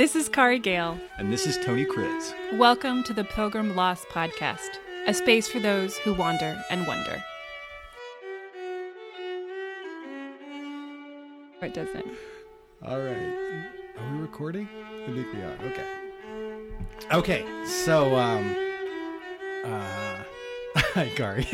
This 0.00 0.16
is 0.16 0.30
Kari 0.30 0.58
Gale. 0.58 0.98
And 1.18 1.30
this 1.30 1.46
is 1.46 1.58
Tony 1.58 1.84
Kriz. 1.84 2.32
Welcome 2.56 3.04
to 3.04 3.12
the 3.12 3.22
Pilgrim 3.22 3.76
Lost 3.76 4.08
Podcast, 4.08 4.78
a 5.06 5.12
space 5.12 5.46
for 5.46 5.60
those 5.60 5.94
who 5.98 6.14
wander 6.14 6.58
and 6.70 6.86
wonder. 6.86 7.22
It 11.60 11.74
doesn't. 11.74 12.06
All 12.82 12.98
right. 12.98 13.66
Are 13.98 14.14
we 14.14 14.20
recording? 14.22 14.70
I 15.02 15.12
think 15.12 15.34
we 15.34 15.42
are. 15.42 15.58
Okay. 15.70 15.86
Okay. 17.12 17.66
So, 17.66 18.16
um, 18.16 18.56
uh, 19.66 20.16
hi, 20.76 21.10
Kari. 21.14 21.46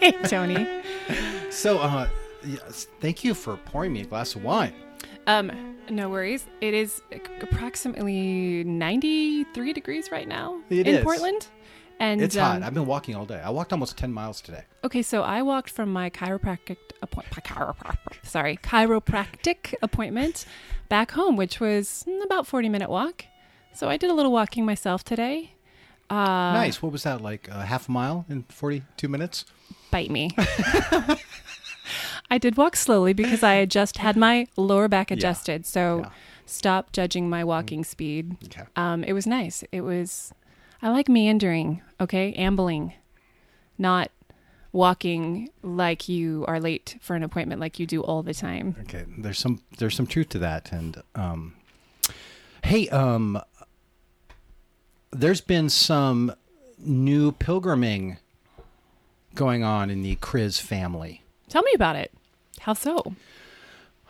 Hey, 0.00 0.12
Tony. 0.24 0.66
So, 1.50 1.80
uh, 1.80 2.08
yes, 2.46 2.86
thank 3.00 3.24
you 3.24 3.34
for 3.34 3.58
pouring 3.58 3.92
me 3.92 4.00
a 4.00 4.04
glass 4.04 4.34
of 4.34 4.42
wine. 4.42 4.72
Um, 5.28 5.76
no 5.90 6.08
worries. 6.08 6.46
It 6.62 6.72
is 6.72 7.02
approximately 7.42 8.64
93 8.64 9.72
degrees 9.74 10.10
right 10.10 10.26
now 10.26 10.60
It 10.70 10.88
in 10.88 10.96
is. 10.96 11.04
Portland. 11.04 11.46
And 12.00 12.22
It's 12.22 12.36
um, 12.36 12.42
hot. 12.42 12.62
I've 12.62 12.74
been 12.74 12.86
walking 12.86 13.14
all 13.14 13.26
day. 13.26 13.40
I 13.44 13.50
walked 13.50 13.72
almost 13.72 13.98
10 13.98 14.10
miles 14.12 14.40
today. 14.40 14.62
Okay, 14.84 15.02
so 15.02 15.22
I 15.22 15.42
walked 15.42 15.68
from 15.70 15.92
my 15.92 16.08
chiropractic 16.08 16.76
appointment, 17.02 17.44
chiropractic, 17.44 18.24
sorry, 18.24 18.56
chiropractic 18.56 19.74
appointment 19.82 20.46
back 20.88 21.10
home, 21.10 21.36
which 21.36 21.60
was 21.60 22.04
about 22.24 22.46
40 22.46 22.68
minute 22.70 22.88
walk. 22.88 23.24
So 23.74 23.88
I 23.88 23.96
did 23.98 24.10
a 24.10 24.14
little 24.14 24.32
walking 24.32 24.64
myself 24.64 25.04
today. 25.04 25.52
Uh, 26.08 26.14
nice. 26.54 26.80
What 26.80 26.90
was 26.90 27.02
that, 27.02 27.20
like 27.20 27.48
a 27.48 27.66
half 27.66 27.88
a 27.88 27.92
mile 27.92 28.24
in 28.30 28.44
42 28.44 29.08
minutes? 29.08 29.44
Bite 29.90 30.10
me. 30.10 30.30
I 32.30 32.38
did 32.38 32.56
walk 32.56 32.76
slowly 32.76 33.12
because 33.12 33.42
I 33.42 33.54
had 33.54 33.70
just 33.70 33.98
had 33.98 34.16
my 34.16 34.46
lower 34.56 34.86
back 34.88 35.10
adjusted. 35.10 35.64
So 35.66 36.00
Yeah. 36.04 36.10
stop 36.46 36.92
judging 36.92 37.28
my 37.30 37.42
walking 37.44 37.84
speed. 37.84 38.36
Okay. 38.44 38.64
Um, 38.76 39.02
it 39.04 39.12
was 39.14 39.26
nice. 39.26 39.64
It 39.72 39.80
was, 39.80 40.32
I 40.82 40.90
like 40.90 41.08
meandering, 41.08 41.82
okay? 42.00 42.32
Ambling, 42.34 42.92
not 43.78 44.10
walking 44.72 45.48
like 45.62 46.08
you 46.08 46.44
are 46.46 46.60
late 46.60 46.98
for 47.00 47.16
an 47.16 47.22
appointment 47.22 47.60
like 47.60 47.78
you 47.78 47.86
do 47.86 48.02
all 48.02 48.22
the 48.22 48.34
time. 48.34 48.76
Okay. 48.82 49.04
There's 49.16 49.38
some, 49.38 49.62
there's 49.78 49.96
some 49.96 50.06
truth 50.06 50.28
to 50.30 50.38
that. 50.40 50.70
And, 50.70 51.02
um, 51.14 51.54
hey, 52.62 52.88
um, 52.90 53.40
there's 55.10 55.40
been 55.40 55.70
some 55.70 56.34
new 56.78 57.32
pilgriming 57.32 58.18
going 59.34 59.64
on 59.64 59.88
in 59.88 60.02
the 60.02 60.16
Kriz 60.16 60.60
family. 60.60 61.22
Tell 61.48 61.62
me 61.62 61.72
about 61.74 61.96
it. 61.96 62.12
How 62.60 62.74
so? 62.74 63.14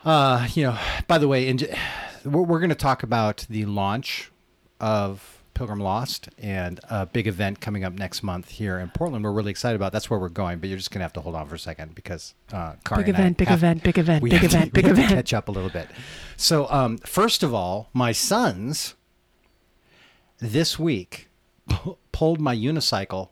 Uh, 0.03 0.47
you 0.53 0.63
know, 0.63 0.77
by 1.07 1.17
the 1.17 1.27
way, 1.27 1.47
and 1.49 1.67
we're, 2.25 2.41
we're 2.41 2.59
going 2.59 2.69
to 2.69 2.75
talk 2.75 3.03
about 3.03 3.45
the 3.49 3.65
launch 3.65 4.31
of 4.79 5.43
Pilgrim 5.53 5.79
Lost 5.81 6.29
and 6.37 6.79
a 6.89 7.05
big 7.05 7.27
event 7.27 7.59
coming 7.59 7.83
up 7.83 7.91
next 7.93 8.23
month 8.23 8.49
here 8.49 8.79
in 8.79 8.89
Portland. 8.89 9.25
We're 9.25 9.31
really 9.33 9.51
excited 9.51 9.75
about. 9.75 9.91
That's 9.91 10.09
where 10.09 10.17
we're 10.19 10.29
going, 10.29 10.59
but 10.59 10.69
you're 10.69 10.77
just 10.77 10.89
going 10.91 10.99
to 10.99 11.03
have 11.03 11.13
to 11.13 11.21
hold 11.21 11.35
on 11.35 11.47
for 11.47 11.55
a 11.55 11.59
second 11.59 11.95
because 11.95 12.33
uh, 12.53 12.73
Kari 12.85 13.03
Big 13.03 13.09
event, 13.15 13.37
big 13.37 13.47
have- 13.49 13.59
event, 13.59 13.83
big 13.83 13.97
event, 13.97 14.23
big 14.23 14.39
to- 14.39 14.45
event, 14.45 14.65
we 14.73 14.81
big 14.81 14.85
to 14.85 14.91
event. 14.91 15.09
catch 15.09 15.33
up 15.33 15.49
a 15.49 15.51
little 15.51 15.69
bit. 15.69 15.89
So, 16.37 16.69
um, 16.71 16.97
first 16.99 17.43
of 17.43 17.53
all, 17.53 17.89
my 17.93 18.13
sons 18.13 18.95
this 20.39 20.79
week 20.79 21.27
pu- 21.67 21.97
pulled 22.13 22.39
my 22.39 22.55
unicycle 22.55 23.29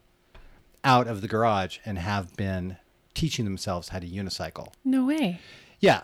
out 0.83 1.07
of 1.07 1.21
the 1.21 1.27
garage 1.29 1.79
and 1.85 1.97
have 1.97 2.35
been 2.35 2.75
teaching 3.17 3.45
themselves 3.45 3.89
how 3.89 3.99
to 3.99 4.07
unicycle. 4.07 4.67
No 4.85 5.05
way. 5.05 5.39
Yeah. 5.79 6.01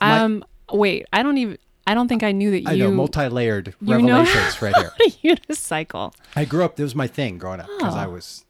My- 0.00 0.18
Um, 0.20 0.44
wait, 0.72 1.06
I 1.12 1.22
don't 1.22 1.38
even, 1.38 1.58
I 1.86 1.94
don't 1.94 2.08
think 2.08 2.22
I 2.22 2.32
knew 2.32 2.50
that 2.50 2.60
you 2.62 2.68
I 2.70 2.76
know, 2.76 2.90
multi-layered 2.90 3.74
you 3.80 3.98
know 3.98 4.18
revelations 4.24 4.62
right 4.62 4.74
here. 4.76 4.92
a 5.06 5.10
unicycle. 5.36 6.12
I 6.34 6.44
grew 6.44 6.64
up. 6.64 6.76
That 6.76 6.82
was 6.82 6.94
my 6.94 7.06
thing 7.06 7.38
growing 7.38 7.60
up 7.60 7.68
because 7.78 7.94
I 7.94 8.06
Oh. 8.06 8.10
was, 8.10 8.44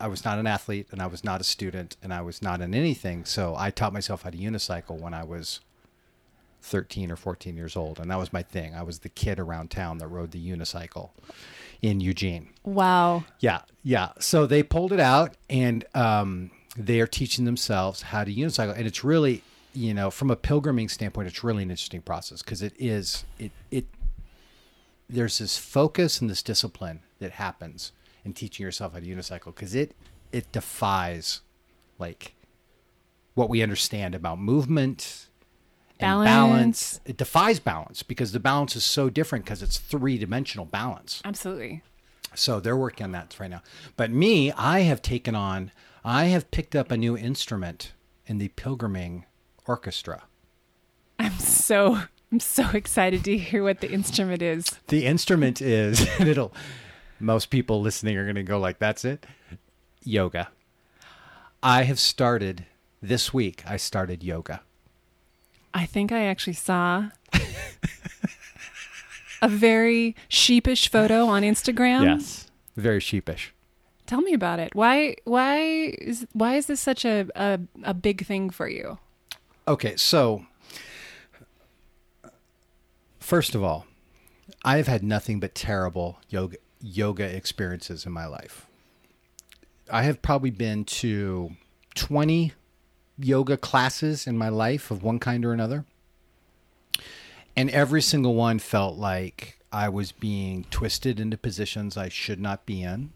I 0.00 0.06
was 0.08 0.24
not 0.24 0.38
an 0.38 0.46
athlete 0.46 0.86
and 0.92 1.02
I 1.02 1.06
was 1.06 1.22
not 1.24 1.40
a 1.40 1.44
student 1.44 1.96
and 2.02 2.12
I 2.14 2.22
was 2.22 2.40
not 2.42 2.60
in 2.60 2.74
anything. 2.74 3.24
So 3.24 3.54
I 3.56 3.70
taught 3.70 3.92
myself 3.92 4.22
how 4.22 4.30
to 4.30 4.38
unicycle 4.38 4.98
when 5.00 5.14
I 5.14 5.24
was 5.24 5.60
thirteen 6.60 7.10
or 7.10 7.16
fourteen 7.16 7.56
years 7.56 7.76
old, 7.76 7.98
and 7.98 8.10
that 8.10 8.18
was 8.18 8.32
my 8.32 8.42
thing. 8.42 8.74
I 8.74 8.82
was 8.82 9.00
the 9.00 9.08
kid 9.08 9.38
around 9.40 9.70
town 9.70 9.98
that 9.98 10.08
rode 10.08 10.30
the 10.30 10.38
unicycle 10.56 11.10
in 11.82 12.00
Eugene. 12.00 12.50
Wow. 12.64 13.24
Yeah, 13.40 13.62
yeah. 13.82 14.10
So 14.20 14.46
they 14.46 14.62
pulled 14.62 14.92
it 14.92 15.00
out, 15.00 15.34
and 15.50 15.84
um, 15.94 16.50
they 16.76 17.00
are 17.00 17.06
teaching 17.06 17.44
themselves 17.44 18.02
how 18.02 18.24
to 18.24 18.32
unicycle, 18.34 18.76
and 18.76 18.86
it's 18.86 19.04
really, 19.04 19.42
you 19.74 19.92
know, 19.94 20.10
from 20.10 20.30
a 20.30 20.36
pilgriming 20.36 20.90
standpoint, 20.90 21.28
it's 21.28 21.44
really 21.44 21.62
an 21.62 21.70
interesting 21.70 22.02
process 22.02 22.42
because 22.42 22.62
it 22.62 22.74
is 22.78 23.24
it 23.38 23.52
it. 23.70 23.86
There's 25.08 25.38
this 25.38 25.58
focus 25.58 26.20
and 26.20 26.30
this 26.30 26.42
discipline 26.42 27.00
that 27.18 27.32
happens 27.32 27.92
in 28.24 28.32
teaching 28.32 28.64
yourself 28.64 28.94
how 28.94 29.00
to 29.00 29.06
unicycle 29.06 29.46
because 29.54 29.74
it 29.74 29.94
it 30.32 30.50
defies 30.52 31.40
like 31.98 32.34
what 33.34 33.50
we 33.50 33.62
understand 33.62 34.14
about 34.14 34.38
movement 34.38 35.28
and 36.00 36.06
Balance. 36.06 36.28
balance. 36.28 37.00
It 37.04 37.16
defies 37.16 37.60
balance 37.60 38.02
because 38.02 38.32
the 38.32 38.40
balance 38.40 38.74
is 38.76 38.84
so 38.84 39.08
different 39.10 39.44
because 39.44 39.62
it's 39.62 39.78
three 39.78 40.18
dimensional 40.18 40.64
balance. 40.66 41.20
Absolutely. 41.24 41.82
So 42.34 42.60
they're 42.60 42.76
working 42.76 43.04
on 43.04 43.12
that 43.12 43.36
right 43.38 43.50
now. 43.50 43.62
But 43.96 44.10
me, 44.10 44.50
I 44.52 44.80
have 44.80 45.02
taken 45.02 45.34
on, 45.34 45.70
I 46.04 46.24
have 46.26 46.50
picked 46.50 46.74
up 46.74 46.90
a 46.90 46.96
new 46.96 47.16
instrument 47.16 47.92
in 48.26 48.38
the 48.38 48.48
pilgriming 48.48 49.24
orchestra. 49.66 50.24
I'm 51.18 51.38
so, 51.38 52.00
I'm 52.32 52.40
so 52.40 52.68
excited 52.70 53.24
to 53.24 53.36
hear 53.38 53.62
what 53.62 53.80
the 53.80 53.90
instrument 53.90 54.42
is. 54.42 54.66
The 54.88 55.06
instrument 55.06 55.62
is, 55.62 56.08
and 56.18 56.28
it'll, 56.28 56.52
most 57.20 57.50
people 57.50 57.80
listening 57.80 58.16
are 58.16 58.24
going 58.24 58.34
to 58.34 58.42
go 58.42 58.58
like, 58.58 58.80
that's 58.80 59.04
it. 59.04 59.24
Yoga. 60.02 60.48
I 61.62 61.84
have 61.84 62.00
started 62.00 62.66
this 63.00 63.32
week, 63.32 63.62
I 63.64 63.76
started 63.76 64.24
yoga. 64.24 64.62
I 65.72 65.86
think 65.86 66.10
I 66.10 66.24
actually 66.24 66.52
saw 66.54 67.10
a 69.40 69.48
very 69.48 70.16
sheepish 70.28 70.88
photo 70.88 71.26
on 71.26 71.42
Instagram. 71.42 72.04
Yes. 72.04 72.50
Very 72.76 73.00
sheepish. 73.00 73.54
Tell 74.12 74.20
me 74.20 74.34
about 74.34 74.58
it. 74.58 74.74
Why 74.74 75.16
why 75.24 75.56
is 75.98 76.26
why 76.34 76.56
is 76.56 76.66
this 76.66 76.82
such 76.82 77.06
a 77.06 77.28
a, 77.34 77.58
a 77.82 77.94
big 77.94 78.26
thing 78.26 78.50
for 78.50 78.68
you? 78.68 78.98
Okay, 79.66 79.96
so 79.96 80.44
first 83.18 83.54
of 83.54 83.62
all, 83.62 83.86
I've 84.66 84.86
had 84.86 85.02
nothing 85.02 85.40
but 85.40 85.54
terrible 85.54 86.18
yoga 86.28 86.58
yoga 86.82 87.24
experiences 87.24 88.04
in 88.04 88.12
my 88.12 88.26
life. 88.26 88.66
I 89.90 90.02
have 90.02 90.20
probably 90.20 90.50
been 90.50 90.84
to 91.00 91.52
20 91.94 92.52
yoga 93.18 93.56
classes 93.56 94.26
in 94.26 94.36
my 94.36 94.50
life 94.50 94.90
of 94.90 95.02
one 95.02 95.20
kind 95.20 95.42
or 95.42 95.54
another. 95.54 95.86
And 97.56 97.70
every 97.70 98.02
single 98.02 98.34
one 98.34 98.58
felt 98.58 98.98
like 98.98 99.58
I 99.72 99.88
was 99.88 100.12
being 100.12 100.66
twisted 100.70 101.18
into 101.18 101.38
positions 101.38 101.96
I 101.96 102.10
should 102.10 102.40
not 102.40 102.66
be 102.66 102.82
in. 102.82 103.14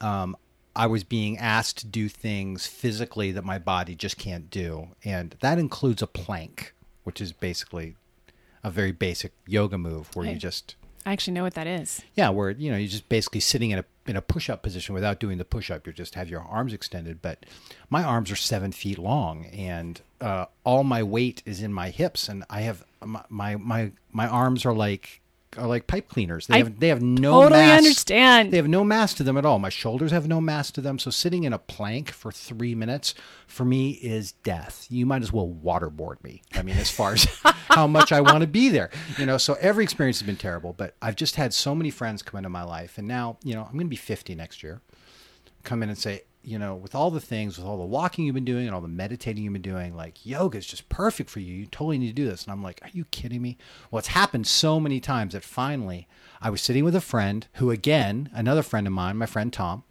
Um, 0.00 0.36
I 0.74 0.86
was 0.86 1.04
being 1.04 1.38
asked 1.38 1.78
to 1.78 1.86
do 1.86 2.08
things 2.08 2.66
physically 2.66 3.32
that 3.32 3.44
my 3.44 3.58
body 3.58 3.94
just 3.94 4.18
can't 4.18 4.50
do. 4.50 4.88
And 5.04 5.34
that 5.40 5.58
includes 5.58 6.02
a 6.02 6.06
plank, 6.06 6.74
which 7.04 7.20
is 7.20 7.32
basically 7.32 7.96
a 8.62 8.70
very 8.70 8.92
basic 8.92 9.32
yoga 9.46 9.78
move 9.78 10.14
where 10.14 10.26
Hey. 10.26 10.32
you 10.34 10.38
just 10.38 10.76
I 11.06 11.12
actually 11.12 11.34
know 11.34 11.44
what 11.44 11.54
that 11.54 11.68
is. 11.68 12.02
yeah, 12.16 12.30
where 12.30 12.50
you 12.50 12.68
know 12.70 12.76
you're 12.76 12.88
just 12.88 13.08
basically 13.08 13.38
sitting 13.40 13.70
in 13.70 13.78
a 13.78 13.84
in 14.08 14.16
a 14.16 14.20
push 14.22 14.50
up 14.50 14.62
position 14.62 14.92
without 14.94 15.20
doing 15.20 15.38
the 15.38 15.44
push 15.44 15.70
up. 15.70 15.86
You 15.86 15.92
just 15.92 16.16
have 16.16 16.28
your 16.28 16.40
arms 16.42 16.72
extended, 16.72 17.22
but 17.22 17.46
my 17.90 18.02
arms 18.02 18.30
are 18.32 18.36
seven 18.36 18.72
feet 18.72 18.98
long, 18.98 19.46
and 19.46 20.00
uh, 20.20 20.46
all 20.64 20.82
my 20.82 21.02
weight 21.04 21.42
is 21.46 21.62
in 21.62 21.72
my 21.72 21.90
hips, 21.90 22.28
and 22.28 22.44
I 22.50 22.62
have 22.62 22.84
my 23.04 23.22
my 23.28 23.54
my, 23.56 23.92
my 24.12 24.26
arms 24.26 24.66
are 24.66 24.74
like 24.74 25.20
are 25.56 25.66
like 25.66 25.86
pipe 25.86 26.08
cleaners. 26.08 26.46
They 26.46 26.54
I 26.54 26.58
have 26.58 26.80
they 26.80 26.88
have 26.88 27.02
no 27.02 27.42
totally 27.42 27.60
mass. 27.62 27.78
understand. 27.78 28.52
They 28.52 28.56
have 28.56 28.68
no 28.68 28.84
mass 28.84 29.14
to 29.14 29.22
them 29.22 29.36
at 29.36 29.44
all. 29.46 29.58
My 29.58 29.68
shoulders 29.68 30.10
have 30.12 30.28
no 30.28 30.40
mass 30.40 30.70
to 30.72 30.80
them. 30.80 30.98
So 30.98 31.10
sitting 31.10 31.44
in 31.44 31.52
a 31.52 31.58
plank 31.58 32.10
for 32.10 32.30
three 32.30 32.74
minutes 32.74 33.14
for 33.46 33.64
me 33.64 33.92
is 33.92 34.32
death. 34.32 34.86
You 34.90 35.06
might 35.06 35.22
as 35.22 35.32
well 35.32 35.48
waterboard 35.48 36.22
me. 36.22 36.42
I 36.54 36.62
mean, 36.62 36.76
as 36.76 36.90
far 36.90 37.14
as 37.14 37.24
how 37.70 37.86
much 37.86 38.12
I 38.12 38.20
want 38.20 38.40
to 38.40 38.46
be 38.46 38.68
there, 38.68 38.90
you 39.18 39.26
know. 39.26 39.38
So 39.38 39.54
every 39.60 39.84
experience 39.84 40.18
has 40.20 40.26
been 40.26 40.36
terrible. 40.36 40.72
But 40.72 40.94
I've 41.00 41.16
just 41.16 41.36
had 41.36 41.54
so 41.54 41.74
many 41.74 41.90
friends 41.90 42.22
come 42.22 42.38
into 42.38 42.50
my 42.50 42.62
life, 42.62 42.98
and 42.98 43.06
now 43.08 43.38
you 43.42 43.54
know 43.54 43.62
I'm 43.62 43.72
going 43.72 43.86
to 43.86 43.90
be 43.90 43.96
50 43.96 44.34
next 44.34 44.62
year. 44.62 44.80
Come 45.64 45.82
in 45.82 45.88
and 45.88 45.98
say, 45.98 46.22
you 46.46 46.58
know, 46.60 46.76
with 46.76 46.94
all 46.94 47.10
the 47.10 47.20
things, 47.20 47.58
with 47.58 47.66
all 47.66 47.76
the 47.76 47.84
walking 47.84 48.24
you've 48.24 48.34
been 48.36 48.44
doing 48.44 48.66
and 48.66 48.74
all 48.74 48.80
the 48.80 48.86
meditating 48.88 49.42
you've 49.42 49.52
been 49.52 49.62
doing, 49.62 49.96
like 49.96 50.24
yoga 50.24 50.58
is 50.58 50.66
just 50.66 50.88
perfect 50.88 51.28
for 51.28 51.40
you. 51.40 51.52
You 51.52 51.66
totally 51.66 51.98
need 51.98 52.06
to 52.06 52.12
do 52.12 52.24
this. 52.24 52.44
And 52.44 52.52
I'm 52.52 52.62
like, 52.62 52.78
are 52.82 52.90
you 52.92 53.04
kidding 53.06 53.42
me? 53.42 53.58
Well, 53.90 53.98
it's 53.98 54.08
happened 54.08 54.46
so 54.46 54.78
many 54.78 55.00
times 55.00 55.32
that 55.32 55.42
finally 55.42 56.06
I 56.40 56.50
was 56.50 56.62
sitting 56.62 56.84
with 56.84 56.94
a 56.94 57.00
friend 57.00 57.48
who, 57.54 57.72
again, 57.72 58.30
another 58.32 58.62
friend 58.62 58.86
of 58.86 58.92
mine, 58.92 59.16
my 59.16 59.26
friend 59.26 59.52
Tom, 59.52 59.82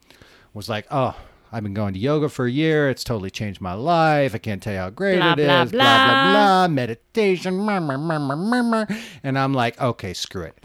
was 0.54 0.70
like, 0.70 0.88
oh, 0.90 1.18
I've 1.52 1.64
been 1.64 1.74
going 1.74 1.94
to 1.94 2.00
yoga 2.00 2.30
for 2.30 2.46
a 2.46 2.52
year. 2.52 2.90
It's 2.90 3.04
totally 3.04 3.30
changed 3.32 3.60
my 3.60 3.74
life. 3.74 4.34
I 4.34 4.38
can't 4.38 4.64
tell 4.64 4.74
you 4.74 4.80
how 4.80 4.90
great 4.92 5.18
Blah, 5.18 5.34
it 5.34 5.40
is. 5.40 5.46
blah, 5.48 5.64
Blah 5.64 5.70
blah 5.72 6.08
blah. 6.08 6.32
blah. 6.32 6.68
Meditation. 6.70 7.66
meh, 7.66 7.80
meh, 7.82 8.62
meh. 8.62 8.86
And 9.24 9.38
I'm 9.38 9.54
like, 9.54 9.80
okay, 9.82 10.14
screw 10.14 10.44
it. 10.44 10.58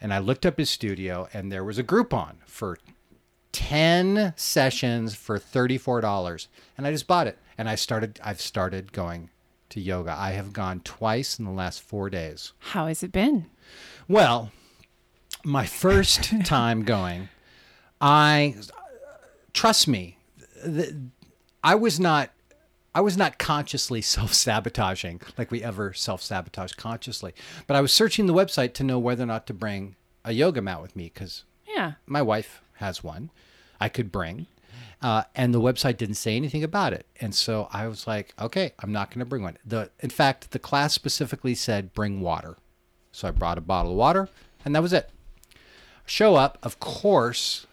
And 0.00 0.12
I 0.12 0.18
looked 0.18 0.44
up 0.44 0.58
his 0.58 0.70
studio, 0.70 1.28
and 1.32 1.52
there 1.52 1.62
was 1.62 1.78
a 1.78 1.84
Groupon 1.84 2.36
for 2.46 2.78
10 3.52 4.32
sessions 4.36 5.14
for 5.14 5.38
$34 5.38 6.46
and 6.78 6.86
i 6.86 6.92
just 6.92 7.06
bought 7.06 7.26
it. 7.26 7.38
And 7.58 7.68
i 7.68 7.74
started 7.74 8.20
i've 8.24 8.40
started 8.40 8.92
going 8.92 9.30
to 9.70 9.80
yoga. 9.80 10.12
I 10.18 10.32
have 10.32 10.52
gone 10.52 10.80
twice 10.80 11.38
in 11.38 11.44
the 11.44 11.50
last 11.52 11.80
four 11.82 12.10
days. 12.10 12.52
How 12.58 12.86
has 12.88 13.02
it 13.02 13.12
been? 13.12 13.46
well 14.08 14.50
my 15.44 15.64
first 15.66 16.32
time 16.44 16.82
going 16.84 17.28
i 18.00 18.54
trust 19.52 19.86
me 19.88 20.16
th- 20.64 20.92
i 21.62 21.74
was 21.74 22.00
not 22.00 22.30
i 22.94 23.00
was 23.00 23.16
not 23.16 23.38
consciously 23.38 24.00
self-sabotaging 24.16 25.20
like 25.38 25.50
we 25.50 25.62
ever 25.62 25.92
self-sabotage 25.92 26.72
consciously. 26.74 27.32
But 27.66 27.76
i 27.76 27.80
was 27.80 27.92
searching 27.92 28.26
the 28.26 28.34
website 28.34 28.74
to 28.74 28.84
know 28.84 28.98
whether 28.98 29.22
or 29.22 29.26
not 29.26 29.46
to 29.48 29.54
bring 29.54 29.96
a 30.24 30.32
yoga 30.32 30.60
mat 30.60 30.82
with 30.82 30.94
me 30.96 31.10
because 31.14 31.44
Yeah. 31.66 31.92
my 32.06 32.20
wife 32.22 32.60
has 32.80 33.04
one 33.04 33.30
I 33.80 33.88
could 33.88 34.12
bring. 34.12 34.46
Uh, 35.02 35.22
and 35.34 35.54
the 35.54 35.60
website 35.60 35.96
didn't 35.96 36.16
say 36.16 36.36
anything 36.36 36.62
about 36.62 36.92
it. 36.92 37.06
And 37.20 37.34
so 37.34 37.68
I 37.72 37.86
was 37.88 38.06
like, 38.06 38.34
okay, 38.38 38.72
I'm 38.80 38.92
not 38.92 39.10
going 39.10 39.20
to 39.20 39.24
bring 39.24 39.42
one. 39.42 39.56
The 39.64 39.90
in 40.00 40.10
fact, 40.10 40.50
the 40.50 40.58
class 40.58 40.92
specifically 40.92 41.54
said 41.54 41.94
bring 41.94 42.20
water. 42.20 42.56
So 43.12 43.28
I 43.28 43.30
brought 43.30 43.56
a 43.56 43.62
bottle 43.62 43.92
of 43.92 43.96
water 43.96 44.28
and 44.64 44.74
that 44.74 44.82
was 44.82 44.92
it. 44.92 45.10
Show 46.04 46.36
up, 46.36 46.58
of 46.62 46.80
course, 46.80 47.66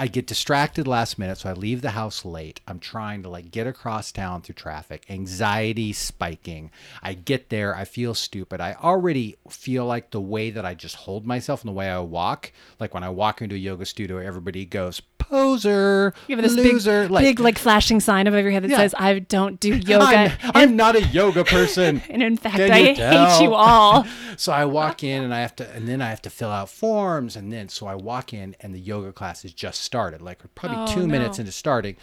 I 0.00 0.06
get 0.06 0.26
distracted 0.26 0.86
last 0.86 1.18
minute, 1.18 1.36
so 1.36 1.50
I 1.50 1.52
leave 1.52 1.82
the 1.82 1.90
house 1.90 2.24
late. 2.24 2.62
I'm 2.66 2.78
trying 2.78 3.22
to 3.22 3.28
like 3.28 3.50
get 3.50 3.66
across 3.66 4.10
town 4.10 4.40
through 4.40 4.54
traffic, 4.54 5.04
anxiety 5.10 5.92
spiking. 5.92 6.70
I 7.02 7.12
get 7.12 7.50
there, 7.50 7.76
I 7.76 7.84
feel 7.84 8.14
stupid. 8.14 8.62
I 8.62 8.72
already 8.72 9.36
feel 9.50 9.84
like 9.84 10.10
the 10.10 10.18
way 10.18 10.48
that 10.48 10.64
I 10.64 10.72
just 10.72 10.96
hold 10.96 11.26
myself 11.26 11.60
and 11.60 11.68
the 11.68 11.74
way 11.74 11.90
I 11.90 11.98
walk, 11.98 12.50
like 12.78 12.94
when 12.94 13.04
I 13.04 13.10
walk 13.10 13.42
into 13.42 13.56
a 13.56 13.58
yoga 13.58 13.84
studio, 13.84 14.16
everybody 14.16 14.64
goes 14.64 15.02
poser, 15.30 16.12
You 16.26 16.36
have 16.36 16.42
this 16.42 16.52
loser, 16.54 17.02
big, 17.04 17.10
like 17.10 17.22
big 17.24 17.40
like 17.40 17.58
flashing 17.58 18.00
sign 18.00 18.26
above 18.26 18.42
your 18.42 18.50
head 18.50 18.64
that 18.64 18.70
Yeah. 18.70 18.76
says, 18.78 18.94
"I 18.98 19.18
don't 19.20 19.58
do 19.58 19.76
yoga." 19.86 20.36
I'm, 20.42 20.50
I'm 20.54 20.76
not 20.76 20.96
a 20.96 21.02
yoga 21.04 21.44
person. 21.44 22.02
and 22.10 22.22
in 22.22 22.36
fact, 22.36 22.56
Can 22.56 22.70
I 22.72 22.78
you 22.78 22.94
hate 22.94 23.40
you 23.42 23.54
all. 23.54 24.06
So 24.36 24.52
I 24.52 24.64
walk 24.64 25.04
in 25.04 25.22
and 25.22 25.34
I 25.34 25.40
have 25.40 25.54
to, 25.56 25.70
and 25.74 25.86
then 25.86 26.00
I 26.00 26.08
have 26.08 26.22
to 26.22 26.30
fill 26.30 26.48
out 26.48 26.70
forms. 26.70 27.36
And 27.36 27.52
then, 27.52 27.68
so 27.68 27.86
I 27.86 27.94
walk 27.94 28.32
in 28.32 28.56
and 28.60 28.74
the 28.74 28.78
yoga 28.80 29.12
class 29.12 29.42
has 29.42 29.52
just 29.52 29.82
started, 29.82 30.22
like 30.22 30.38
probably 30.54 30.78
Oh, 30.80 30.86
two 30.86 31.06
minutes 31.06 31.38
into 31.38 31.52
starting. 31.52 31.96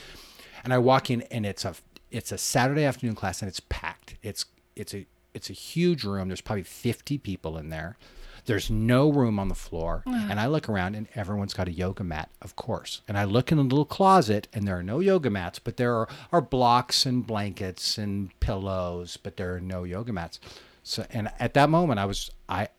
And 0.63 0.71
I 0.71 0.77
walk 0.77 1.09
in 1.09 1.23
and 1.23 1.47
it's 1.47 1.65
a, 1.65 1.73
it's 2.11 2.31
a 2.31 2.37
Saturday 2.37 2.83
afternoon 2.83 3.15
class 3.15 3.41
and 3.41 3.49
it's 3.49 3.59
packed. 3.69 4.15
It's, 4.21 4.45
it's 4.75 4.93
a, 4.93 5.07
it's 5.33 5.49
a 5.49 5.53
huge 5.53 6.03
room. 6.03 6.27
There's 6.27 6.41
probably 6.41 6.61
50 6.63 7.17
people 7.17 7.57
in 7.57 7.69
there. 7.69 7.97
There's 8.47 8.71
no 8.71 9.11
room 9.11 9.39
on 9.39 9.49
the 9.49 9.55
floor. 9.55 10.03
And 10.05 10.39
I 10.39 10.47
look 10.47 10.69
around 10.69 10.95
and 10.95 11.07
everyone's 11.15 11.53
got 11.53 11.67
a 11.67 11.71
yoga 11.71 12.03
mat, 12.03 12.29
of 12.41 12.55
course. 12.55 13.01
And 13.05 13.17
I 13.17 13.25
look 13.25 13.51
in 13.51 13.57
a 13.57 13.61
little 13.61 13.85
closet 13.85 14.47
and 14.53 14.65
there 14.65 14.77
are 14.77 14.83
no 14.83 14.99
yoga 14.99 15.29
mats, 15.29 15.59
but 15.59 15.75
there 15.75 15.93
are, 15.93 16.07
are 16.31 16.41
blocks 16.41 17.05
and 17.05 17.27
blankets 17.27 17.97
and 17.97 18.37
pillows, 18.39 19.17
but 19.17 19.35
there 19.35 19.53
are 19.55 19.59
no 19.59 19.83
yoga 19.83 20.13
mats. 20.13 20.39
So 20.81 21.05
and 21.11 21.29
at 21.39 21.53
that 21.55 21.69
moment 21.69 21.99
I 21.99 22.05
was 22.05 22.31
I 22.47 22.69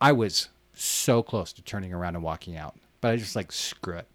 I 0.00 0.12
was 0.12 0.48
so 0.72 1.22
close 1.22 1.52
to 1.52 1.62
turning 1.62 1.92
around 1.92 2.14
and 2.14 2.24
walking 2.24 2.56
out. 2.56 2.76
But 3.02 3.12
I 3.12 3.16
just 3.16 3.36
like 3.36 3.52
screw 3.52 3.98
it. 3.98 4.08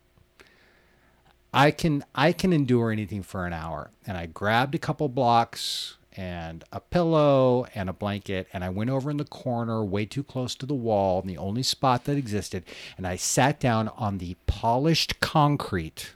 I 1.54 1.70
can 1.70 2.04
I 2.16 2.32
can 2.32 2.52
endure 2.52 2.92
anything 2.92 3.22
for 3.22 3.46
an 3.46 3.54
hour. 3.54 3.92
And 4.08 4.18
I 4.18 4.26
grabbed 4.26 4.74
a 4.74 4.80
couple 4.80 5.08
blocks 5.10 5.98
and 6.16 6.64
a 6.72 6.80
pillow 6.80 7.66
and 7.74 7.90
a 7.90 7.94
blanket 7.94 8.48
and 8.54 8.64
I 8.64 8.70
went 8.70 8.90
over 8.90 9.10
in 9.10 9.18
the 9.18 9.26
corner 9.26 9.84
way 9.84 10.06
too 10.06 10.24
close 10.24 10.56
to 10.56 10.66
the 10.66 10.74
wall, 10.74 11.22
the 11.22 11.38
only 11.38 11.64
spot 11.64 12.06
that 12.06 12.18
existed, 12.18 12.64
and 12.98 13.08
I 13.08 13.16
sat 13.16 13.60
down 13.60 13.90
on 13.90 14.20
the 14.20 14.36
polished 14.46 15.20
concrete 15.20 16.14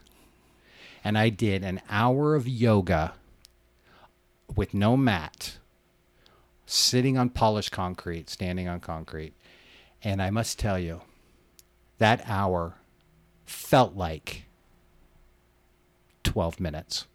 and 1.04 1.16
I 1.16 1.28
did 1.28 1.64
an 1.64 1.80
hour 1.88 2.34
of 2.34 2.46
yoga 2.46 3.14
with 4.56 4.74
no 4.74 4.96
mat, 4.96 5.58
sitting 6.66 7.16
on 7.16 7.30
polished 7.30 7.72
concrete, 7.72 8.28
standing 8.28 8.68
on 8.68 8.80
concrete. 8.80 9.34
And 10.02 10.22
I 10.22 10.30
must 10.30 10.58
tell 10.58 10.78
you, 10.78 11.02
that 11.98 12.22
hour 12.26 12.74
felt 13.46 13.96
like 13.96 14.44
12 16.24 16.60
minutes. 16.60 17.06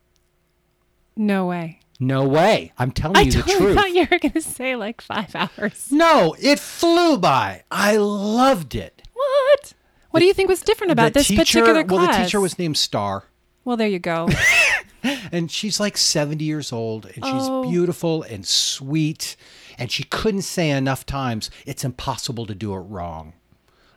No 1.16 1.46
way. 1.46 1.80
No 2.06 2.26
way. 2.28 2.72
I'm 2.78 2.92
telling 2.92 3.18
I 3.18 3.22
you 3.22 3.32
the 3.32 3.42
truth. 3.44 3.78
I 3.78 3.82
thought 3.82 3.92
you 3.92 4.08
were 4.12 4.20
going 4.20 4.32
to 4.34 4.42
say 4.42 4.76
like 4.76 5.02
five 5.02 5.36
hours. 5.36 5.88
no, 5.92 6.36
it 6.42 6.60
flew 6.60 7.18
by. 7.18 7.64
I 7.72 7.98
loved 7.98 8.76
it. 8.76 9.02
What? 9.14 9.74
What 10.12 10.20
do 10.20 10.26
you 10.26 10.34
think 10.34 10.50
was 10.50 10.62
different 10.62 10.92
about 10.92 11.14
this 11.14 11.28
teacher, 11.28 11.42
particular 11.62 11.84
class? 11.84 11.92
Well, 11.98 12.08
the 12.18 12.24
teacher 12.24 12.40
was 12.42 12.60
named 12.60 12.78
Star. 12.78 13.24
Well, 13.66 13.78
there 13.78 13.88
you 13.88 14.00
go. 14.00 14.28
and 15.32 15.50
she's 15.52 15.80
like 15.80 15.98
70 15.98 16.44
years 16.44 16.72
old 16.72 17.06
and 17.06 17.16
she's 17.16 17.24
Oh. 17.26 17.70
beautiful 17.70 18.24
and 18.24 18.46
sweet 18.46 19.36
and 19.78 19.92
she 19.92 20.04
couldn't 20.04 20.44
say 20.44 20.70
enough 20.70 21.06
times 21.06 21.50
it's 21.66 21.84
impossible 21.84 22.46
to 22.46 22.56
do 22.56 22.74
it 22.74 22.78
wrong 22.80 23.34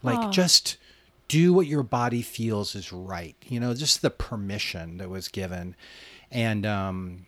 like 0.02 0.18
Oh. 0.20 0.30
just 0.30 0.78
do 1.28 1.52
what 1.52 1.66
your 1.68 1.82
body 1.84 2.22
feels 2.22 2.74
is 2.74 2.92
right 2.92 3.36
you 3.46 3.60
know 3.60 3.72
just 3.74 4.02
the 4.02 4.10
permission 4.10 4.98
that 4.98 5.08
was 5.08 5.28
given 5.28 5.76
and 6.32 6.66
um 6.66 7.26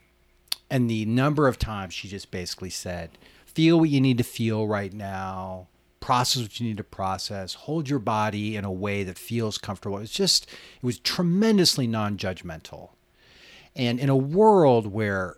and 0.70 0.88
the 0.88 1.04
number 1.06 1.48
of 1.48 1.58
times 1.58 1.94
she 1.94 2.08
just 2.08 2.30
basically 2.30 2.70
said 2.70 3.10
feel 3.46 3.80
what 3.80 3.90
you 3.90 4.00
need 4.00 4.18
to 4.18 4.24
feel 4.24 4.66
right 4.66 4.92
now 4.92 5.66
process 6.00 6.42
what 6.42 6.60
you 6.60 6.66
need 6.66 6.76
to 6.76 6.84
process 6.84 7.54
hold 7.54 7.88
your 7.88 7.98
body 7.98 8.56
in 8.56 8.64
a 8.64 8.72
way 8.72 9.02
that 9.02 9.18
feels 9.18 9.58
comfortable 9.58 9.98
it's 9.98 10.12
just 10.12 10.44
it 10.44 10.86
was 10.86 10.98
tremendously 10.98 11.86
non-judgmental 11.86 12.90
and 13.78 14.00
in 14.00 14.08
a 14.08 14.16
world 14.16 14.88
where 14.88 15.36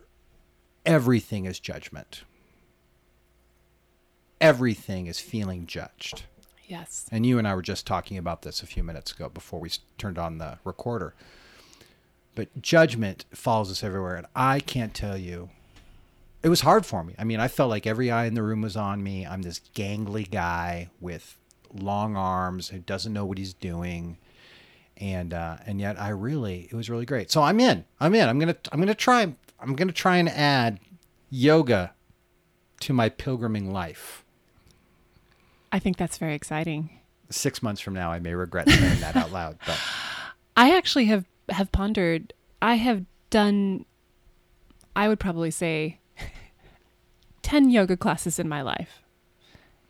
everything 0.85 1.45
is 1.45 1.59
judgment, 1.59 2.23
everything 4.41 5.07
is 5.07 5.19
feeling 5.19 5.67
judged. 5.67 6.23
yes. 6.67 7.05
And 7.11 7.25
you 7.25 7.37
and 7.37 7.47
I 7.47 7.53
were 7.53 7.61
just 7.61 7.85
talking 7.85 8.17
about 8.17 8.41
this 8.41 8.63
a 8.63 8.65
few 8.65 8.83
minutes 8.83 9.11
ago 9.11 9.29
before 9.29 9.59
we 9.59 9.69
turned 9.97 10.17
on 10.17 10.39
the 10.39 10.57
recorder. 10.63 11.13
But 12.35 12.61
judgment 12.61 13.25
follows 13.33 13.71
us 13.71 13.83
everywhere. 13.83 14.15
And 14.15 14.27
I 14.35 14.59
can't 14.59 14.93
tell 14.93 15.17
you, 15.17 15.49
it 16.43 16.49
was 16.49 16.61
hard 16.61 16.85
for 16.85 17.03
me. 17.03 17.13
I 17.19 17.23
mean, 17.23 17.39
I 17.39 17.47
felt 17.47 17.69
like 17.69 17.85
every 17.85 18.09
eye 18.09 18.25
in 18.25 18.33
the 18.33 18.43
room 18.43 18.61
was 18.61 18.75
on 18.75 19.03
me. 19.03 19.25
I'm 19.25 19.41
this 19.41 19.61
gangly 19.75 20.29
guy 20.29 20.89
with 20.99 21.37
long 21.73 22.15
arms 22.15 22.69
who 22.69 22.79
doesn't 22.79 23.13
know 23.13 23.25
what 23.25 23.37
he's 23.37 23.53
doing. 23.53 24.17
And 24.97 25.33
uh, 25.33 25.57
and 25.65 25.79
yet 25.79 25.99
I 25.99 26.09
really 26.09 26.67
it 26.71 26.73
was 26.73 26.89
really 26.89 27.05
great. 27.05 27.31
So 27.31 27.41
I'm 27.41 27.59
in. 27.59 27.85
I'm 27.99 28.13
in. 28.13 28.27
I'm 28.27 28.39
gonna 28.39 28.55
I'm 28.71 28.79
gonna 28.79 28.95
try 28.95 29.33
I'm 29.59 29.75
gonna 29.75 29.91
try 29.91 30.17
and 30.17 30.29
add 30.29 30.79
yoga 31.29 31.93
to 32.81 32.93
my 32.93 33.09
pilgriming 33.09 33.71
life. 33.71 34.23
I 35.71 35.79
think 35.79 35.97
that's 35.97 36.17
very 36.17 36.35
exciting. 36.35 36.89
Six 37.29 37.63
months 37.63 37.79
from 37.81 37.93
now, 37.93 38.11
I 38.11 38.19
may 38.19 38.33
regret 38.35 38.69
saying 38.69 38.99
that 38.99 39.15
out 39.15 39.31
loud. 39.31 39.57
But 39.65 39.79
I 40.57 40.75
actually 40.75 41.05
have 41.05 41.25
have 41.51 41.71
pondered. 41.71 42.33
I 42.61 42.75
have 42.75 43.05
done. 43.29 43.85
I 44.95 45.07
would 45.07 45.19
probably 45.19 45.51
say 45.51 45.99
ten 47.41 47.69
yoga 47.69 47.97
classes 47.97 48.39
in 48.39 48.47
my 48.49 48.61
life, 48.61 49.01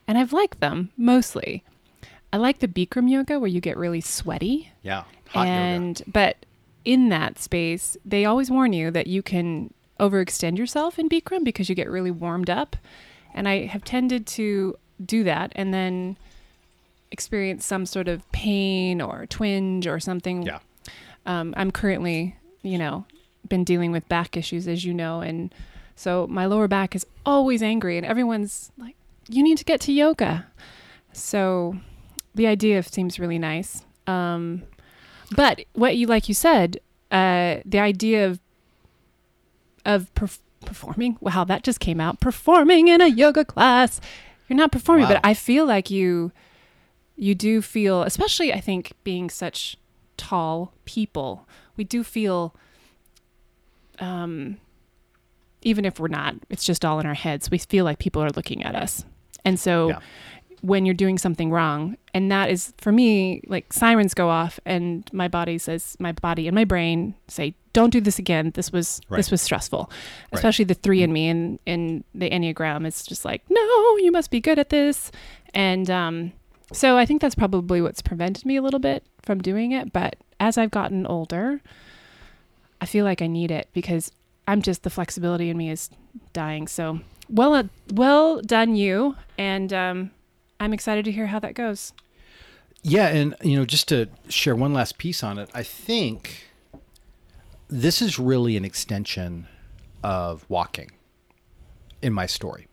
and 0.08 0.18
I've 0.18 0.34
liked 0.34 0.60
them 0.60 0.92
mostly. 0.98 1.64
I 2.34 2.38
like 2.38 2.60
the 2.60 2.68
Bikram 2.68 3.10
yoga 3.10 3.40
where 3.40 3.50
you 3.50 3.60
get 3.60 3.78
really 3.78 4.02
sweaty, 4.02 4.72
yeah, 4.84 5.04
hot 5.30 5.48
yoga. 5.48 5.50
and 5.50 6.02
but 6.08 6.46
in 6.86 7.10
that 7.10 7.40
space, 7.40 7.98
they 8.06 8.26
always 8.26 8.50
warn 8.50 8.74
you 8.74 8.90
that 8.92 9.08
you 9.08 9.22
can 9.22 9.74
overextend 10.00 10.58
yourself 10.58 10.98
in 10.98 11.08
Bikram 11.10 11.44
because 11.44 11.70
you 11.70 11.76
get 11.76 11.90
really 11.90 12.12
warmed 12.12 12.50
up, 12.50 12.76
and 13.34 13.48
I 13.48 13.66
have 13.66 13.84
tended 13.84 14.26
to 14.28 14.76
do 15.04 15.24
that 15.24 15.52
and 15.56 15.74
then 15.74 16.18
experience 17.12 17.66
some 17.66 17.86
sort 17.86 18.08
of 18.08 18.30
pain 18.32 19.02
or 19.02 19.26
twinge 19.26 19.86
or 19.86 20.00
something 20.00 20.44
Yeah, 20.44 20.60
um, 21.26 21.54
I'm 21.58 21.72
currently, 21.72 22.36
you 22.62 22.78
know, 22.78 23.06
been 23.48 23.64
dealing 23.64 23.92
with 23.92 24.08
back 24.10 24.38
issues, 24.38 24.68
as 24.68 24.86
you 24.86 24.94
know, 24.94 25.22
and 25.22 25.54
so 25.96 26.26
my 26.28 26.46
lower 26.46 26.68
back 26.68 26.96
is 26.96 27.06
always 27.26 27.62
angry, 27.62 27.98
and 27.98 28.06
everyone's 28.06 28.72
like, 28.78 28.96
"You 29.30 29.44
need 29.44 29.58
to 29.58 29.66
get 29.66 29.82
to 29.82 29.92
yoga." 29.92 30.48
So 31.14 31.76
the 32.34 32.48
idea 32.48 32.82
seems 32.84 33.20
really 33.20 33.38
nice. 33.40 33.86
Um, 34.08 34.64
but 35.36 35.66
what 35.74 35.96
you 35.98 36.08
like 36.08 36.28
you 36.30 36.34
said, 36.34 36.80
uh, 37.12 37.58
the 37.66 37.80
idea 37.80 38.26
of 38.28 38.40
of 39.86 40.14
perf- 40.16 40.40
performing. 40.66 41.18
Wow, 41.22 41.44
that 41.46 41.64
just 41.64 41.80
came 41.80 42.00
out. 42.00 42.20
Performing 42.20 42.88
in 42.88 43.02
a 43.02 43.08
yoga 43.08 43.44
class. 43.46 44.00
You're 44.48 44.58
not 44.58 44.72
performing, 44.72 45.04
Wow. 45.06 45.14
but 45.14 45.22
I 45.24 45.34
feel 45.34 45.66
like 45.66 45.90
you 45.90 46.32
you 47.16 47.36
do 47.36 47.62
feel, 47.62 48.02
especially 48.04 48.52
I 48.54 48.60
think 48.60 48.94
being 49.04 49.30
such 49.30 49.78
tall 50.22 50.72
people, 50.86 51.48
we 51.78 51.84
do 51.84 52.04
feel 52.04 52.54
um, 54.00 54.58
even 55.62 55.86
if 55.86 56.00
we're 56.00 56.08
not, 56.08 56.36
it's 56.50 56.64
just 56.64 56.84
all 56.86 57.00
in 57.00 57.06
our 57.06 57.14
heads. 57.14 57.52
We 57.52 57.58
feel 57.58 57.86
like 57.86 58.00
people 58.00 58.22
are 58.24 58.30
looking 58.36 58.64
at 58.64 58.76
us. 58.76 59.06
And 59.46 59.60
so 59.60 59.90
Yeah. 59.90 60.00
when 60.62 60.86
you're 60.86 60.96
doing 60.96 61.18
something 61.18 61.52
wrong, 61.52 61.98
and 62.14 62.32
that 62.32 62.50
is 62.50 62.74
for 62.78 62.92
me, 62.92 63.42
like 63.48 63.72
sirens 63.74 64.14
go 64.14 64.30
off 64.30 64.60
and 64.66 65.08
my 65.14 65.28
body 65.28 65.58
says, 65.58 65.96
my 66.00 66.12
body 66.12 66.48
and 66.48 66.56
my 66.56 66.66
brain 66.66 67.14
say, 67.28 67.54
don't 67.74 67.92
do 67.92 68.02
this 68.02 68.20
again. 68.20 68.52
This 68.54 68.72
was, 68.72 69.02
Right. 69.10 69.18
this 69.18 69.32
was 69.32 69.42
stressful. 69.42 69.90
Right. 69.90 70.34
Especially 70.34 70.66
the 70.66 70.74
three 70.74 71.04
in 71.04 71.14
me 71.14 71.30
and 71.30 71.60
in 71.66 72.04
the 72.14 72.30
Enneagram. 72.30 72.86
It's 72.86 73.04
just 73.06 73.24
like, 73.24 73.44
no, 73.50 73.62
you 73.98 74.12
must 74.12 74.30
be 74.32 74.40
good 74.42 74.60
at 74.60 74.70
this. 74.70 75.12
And, 75.54 75.90
um, 75.90 76.34
so 76.72 76.98
I 76.98 77.06
think 77.06 77.22
that's 77.22 77.36
probably 77.36 77.82
what's 77.82 78.02
prevented 78.02 78.46
me 78.46 78.56
a 78.56 78.62
little 78.62 78.80
bit 78.80 79.06
from 79.22 79.42
doing 79.42 79.72
it. 79.72 79.92
But 79.92 80.16
as 80.40 80.58
I've 80.58 80.72
gotten 80.72 81.06
older, 81.06 81.62
I 82.80 82.86
feel 82.86 83.06
like 83.06 83.22
I 83.22 83.28
need 83.28 83.52
it 83.52 83.70
because 83.74 84.12
I'm 84.48 84.62
just 84.62 84.84
the 84.84 84.90
flexibility 84.90 85.50
in 85.50 85.58
me 85.58 85.70
is 85.70 85.90
dying. 86.34 86.68
So 86.68 87.00
well, 87.30 87.54
uh, 87.54 87.64
well 87.94 88.42
done 88.42 88.76
you, 88.76 89.16
and 89.38 89.72
um, 89.72 90.12
I'm 90.60 90.74
excited 90.74 91.06
to 91.06 91.12
hear 91.12 91.28
how 91.28 91.40
that 91.40 91.54
goes. 91.54 91.94
Yeah, 92.84 93.08
and 93.08 93.36
you 93.42 93.58
know, 93.58 93.66
just 93.66 93.88
to 93.90 94.10
share 94.28 94.56
one 94.56 94.74
last 94.74 94.98
piece 94.98 95.24
on 95.24 95.38
it, 95.38 95.50
I 95.54 95.64
think 95.64 96.48
this 97.70 98.02
is 98.02 98.20
really 98.20 98.58
an 98.58 98.66
extension 98.66 99.48
of 100.04 100.46
walking 100.50 100.92
in 102.02 102.12
my 102.12 102.26
story. 102.26 102.68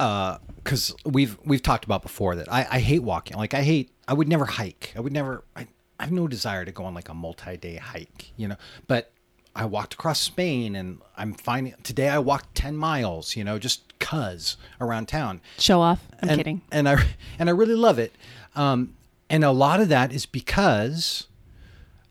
Because 0.00 0.94
we've 1.04 1.36
we've 1.44 1.62
talked 1.62 1.84
about 1.84 2.00
before 2.00 2.34
that 2.36 2.50
I, 2.50 2.66
I 2.70 2.80
hate 2.80 3.02
walking. 3.02 3.36
Like 3.36 3.52
I 3.52 3.62
hate. 3.62 3.90
I 4.08 4.14
would 4.14 4.28
never 4.28 4.46
hike. 4.46 4.94
I 4.96 5.00
would 5.00 5.12
never. 5.12 5.44
I, 5.54 5.66
I 5.98 6.04
have 6.04 6.12
no 6.12 6.26
desire 6.26 6.64
to 6.64 6.72
go 6.72 6.84
on 6.84 6.94
like 6.94 7.10
a 7.10 7.14
multi-day 7.14 7.76
hike. 7.76 8.32
You 8.36 8.48
know, 8.48 8.56
but 8.86 9.12
I 9.54 9.66
walked 9.66 9.94
across 9.94 10.18
Spain, 10.18 10.74
and 10.74 11.00
I'm 11.16 11.34
finding 11.34 11.74
today 11.82 12.08
I 12.08 12.18
walked 12.18 12.54
ten 12.54 12.76
miles. 12.76 13.36
You 13.36 13.44
know, 13.44 13.58
just 13.58 13.98
cuz 13.98 14.56
around 14.80 15.08
town 15.08 15.42
Show 15.58 15.82
off. 15.82 16.00
I'm 16.22 16.30
and, 16.30 16.38
kidding. 16.38 16.62
And 16.72 16.88
I 16.88 17.04
and 17.38 17.50
I 17.50 17.52
really 17.52 17.74
love 17.74 17.98
it. 17.98 18.14
Um, 18.56 18.96
and 19.28 19.44
a 19.44 19.52
lot 19.52 19.80
of 19.80 19.88
that 19.90 20.12
is 20.12 20.24
because 20.24 21.26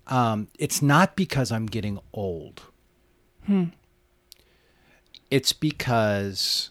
um, 0.08 0.48
it's 0.58 0.81
not 0.81 1.15
because 1.15 1.51
I'm 1.51 1.65
getting 1.65 2.00
old. 2.13 2.62
Hmm. 3.46 3.65
It's 5.29 5.53
because 5.53 6.69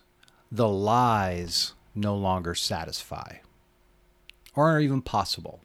the 0.51 0.69
lies 0.69 1.75
no 1.95 2.17
longer 2.17 2.55
satisfy 2.55 3.37
or 4.55 4.71
are 4.71 4.81
even 4.81 5.03
possible. 5.03 5.61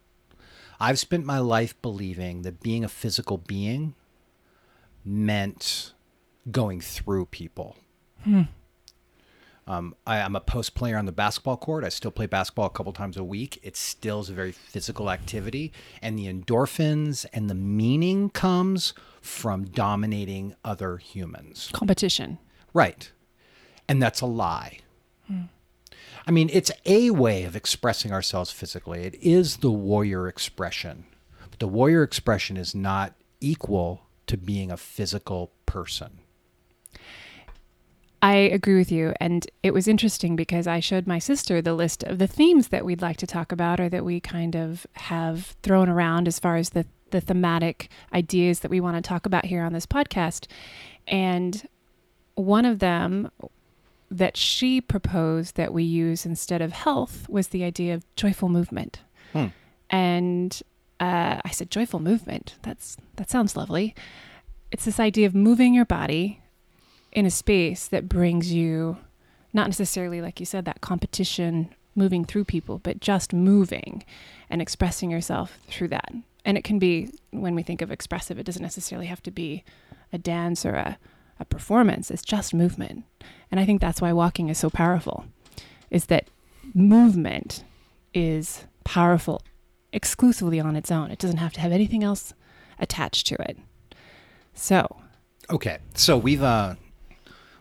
I've 0.79 0.99
spent 0.99 1.25
my 1.25 1.39
life 1.39 1.79
believing 1.81 2.41
that 2.41 2.61
being 2.61 2.83
a 2.83 2.89
physical 2.89 3.37
being 3.37 3.95
meant 5.05 5.93
going 6.51 6.81
through 6.81 7.25
people. 7.27 7.77
Um, 9.65 9.95
I, 10.05 10.19
I'm 10.19 10.35
a 10.35 10.41
post 10.41 10.75
player 10.75 10.97
on 10.97 11.05
the 11.05 11.11
basketball 11.11 11.57
court. 11.57 11.83
I 11.83 11.89
still 11.89 12.11
play 12.11 12.25
basketball 12.25 12.65
a 12.65 12.69
couple 12.69 12.91
times 12.91 13.15
a 13.15 13.23
week. 13.23 13.59
It 13.63 13.77
still 13.77 14.19
is 14.19 14.29
a 14.29 14.33
very 14.33 14.51
physical 14.51 15.09
activity, 15.09 15.71
and 16.01 16.19
the 16.19 16.31
endorphins 16.31 17.25
and 17.31 17.49
the 17.49 17.55
meaning 17.55 18.29
comes 18.29 18.93
from 19.21 19.65
dominating 19.65 20.55
other 20.65 20.97
humans. 20.97 21.69
Competition. 21.71 22.39
Right. 22.73 23.11
And 23.93 24.01
that's 24.01 24.21
a 24.21 24.25
lie. 24.25 24.79
I 26.25 26.31
mean, 26.31 26.49
it's 26.51 26.71
a 26.83 27.11
way 27.11 27.43
of 27.43 27.55
expressing 27.55 28.11
ourselves 28.11 28.49
physically. 28.49 29.03
It 29.03 29.13
is 29.21 29.57
the 29.57 29.69
warrior 29.69 30.27
expression. 30.27 31.05
But 31.47 31.59
the 31.59 31.67
warrior 31.67 32.01
expression 32.01 32.57
is 32.57 32.73
not 32.73 33.13
equal 33.39 34.07
to 34.25 34.35
being 34.35 34.71
a 34.71 34.77
physical 34.77 35.51
person. 35.67 36.21
I 38.23 38.33
agree 38.33 38.79
with 38.79 38.91
you. 38.91 39.13
And 39.19 39.45
it 39.61 39.75
was 39.75 39.87
interesting 39.87 40.35
because 40.35 40.65
I 40.65 40.79
showed 40.79 41.05
my 41.05 41.19
sister 41.19 41.61
the 41.61 41.75
list 41.75 42.01
of 42.01 42.17
the 42.17 42.25
themes 42.25 42.69
that 42.69 42.85
we'd 42.85 43.03
like 43.03 43.17
to 43.17 43.27
talk 43.27 43.51
about 43.51 43.79
or 43.79 43.89
that 43.89 44.03
we 44.03 44.19
kind 44.19 44.55
of 44.55 44.87
have 44.93 45.55
thrown 45.61 45.87
around 45.87 46.27
as 46.27 46.39
far 46.39 46.55
as 46.55 46.71
the, 46.71 46.87
the 47.11 47.21
thematic 47.21 47.89
ideas 48.11 48.61
that 48.61 48.71
we 48.71 48.81
want 48.81 48.97
to 48.97 49.07
talk 49.07 49.27
about 49.27 49.45
here 49.45 49.63
on 49.63 49.71
this 49.71 49.85
podcast. 49.85 50.47
And 51.07 51.67
one 52.33 52.65
of 52.65 52.79
them 52.79 53.29
that 54.17 54.37
she 54.37 54.79
proposed 54.79 55.55
that 55.55 55.73
we 55.73 55.83
use 55.83 56.25
instead 56.25 56.61
of 56.61 56.71
health 56.71 57.27
was 57.29 57.49
the 57.49 57.63
idea 57.63 57.93
of 57.93 58.05
joyful 58.15 58.49
movement. 58.49 59.01
Hmm. 59.31 59.47
And 59.89 60.61
uh, 60.99 61.41
I 61.43 61.49
said, 61.51 61.69
joyful 61.69 61.99
movement. 61.99 62.55
That's 62.61 62.97
that 63.15 63.29
sounds 63.29 63.57
lovely. 63.57 63.95
It's 64.71 64.85
this 64.85 64.99
idea 64.99 65.27
of 65.27 65.35
moving 65.35 65.73
your 65.73 65.85
body 65.85 66.41
in 67.11 67.25
a 67.25 67.31
space 67.31 67.87
that 67.87 68.09
brings 68.09 68.51
you 68.51 68.97
not 69.53 69.67
necessarily 69.67 70.19
like 70.19 70.39
you 70.39 70.45
said 70.45 70.65
that 70.65 70.81
competition 70.81 71.69
moving 71.95 72.25
through 72.25 72.43
people 72.43 72.79
but 72.79 72.99
just 72.99 73.31
moving 73.31 74.03
and 74.49 74.63
expressing 74.63 75.11
yourself 75.11 75.59
through 75.67 75.87
that 75.87 76.11
and 76.43 76.57
it 76.57 76.63
can 76.63 76.79
be 76.79 77.07
when 77.29 77.53
we 77.53 77.61
think 77.61 77.83
of 77.83 77.91
expressive 77.91 78.39
it 78.39 78.45
doesn't 78.47 78.63
necessarily 78.63 79.05
have 79.05 79.21
to 79.21 79.29
be 79.29 79.63
a 80.11 80.17
dance 80.17 80.65
or 80.65 80.73
a, 80.73 80.97
a 81.43 81.45
performance 81.45 82.09
it's 82.09 82.23
just 82.23 82.53
movement 82.53 83.03
and 83.51 83.59
i 83.59 83.65
think 83.65 83.79
that's 83.79 84.01
why 84.01 84.11
walking 84.11 84.49
is 84.49 84.57
so 84.57 84.69
powerful 84.69 85.25
is 85.91 86.05
that 86.07 86.27
movement 86.73 87.63
is 88.13 88.63
powerful 88.83 89.41
exclusively 89.91 90.59
on 90.59 90.75
its 90.75 90.89
own 90.89 91.11
it 91.11 91.19
doesn't 91.19 91.37
have 91.37 91.53
to 91.53 91.61
have 91.61 91.71
anything 91.71 92.03
else 92.03 92.33
attached 92.79 93.27
to 93.27 93.35
it 93.41 93.57
so 94.53 94.97
Okay, 95.49 95.79
so 95.93 96.17
we've 96.17 96.41
uh, 96.41 96.75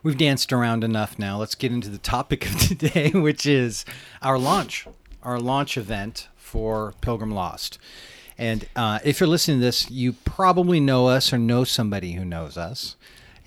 we've 0.03 0.17
danced 0.17 0.53
around 0.53 0.85
enough 0.85 1.19
now. 1.19 1.37
Let's 1.37 1.55
get 1.55 1.71
into 1.71 1.89
the 1.89 1.97
topic 1.97 2.45
of 2.45 2.57
today, 2.59 3.09
which 3.09 3.45
is 3.45 3.83
our 4.21 4.39
launch, 4.39 4.87
our 5.21 5.37
launch 5.39 5.77
event 5.77 6.29
for 6.37 6.93
Pilgrim 7.01 7.31
Lost. 7.31 7.77
And 8.37 8.67
uh, 8.75 8.99
if 9.03 9.19
you're 9.19 9.27
listening 9.27 9.59
to 9.59 9.65
this, 9.65 9.91
you 9.91 10.13
probably 10.13 10.79
know 10.79 11.07
us 11.07 11.33
or 11.33 11.37
know 11.37 11.65
somebody 11.65 12.13
who 12.13 12.23
knows 12.23 12.57
us. 12.57 12.95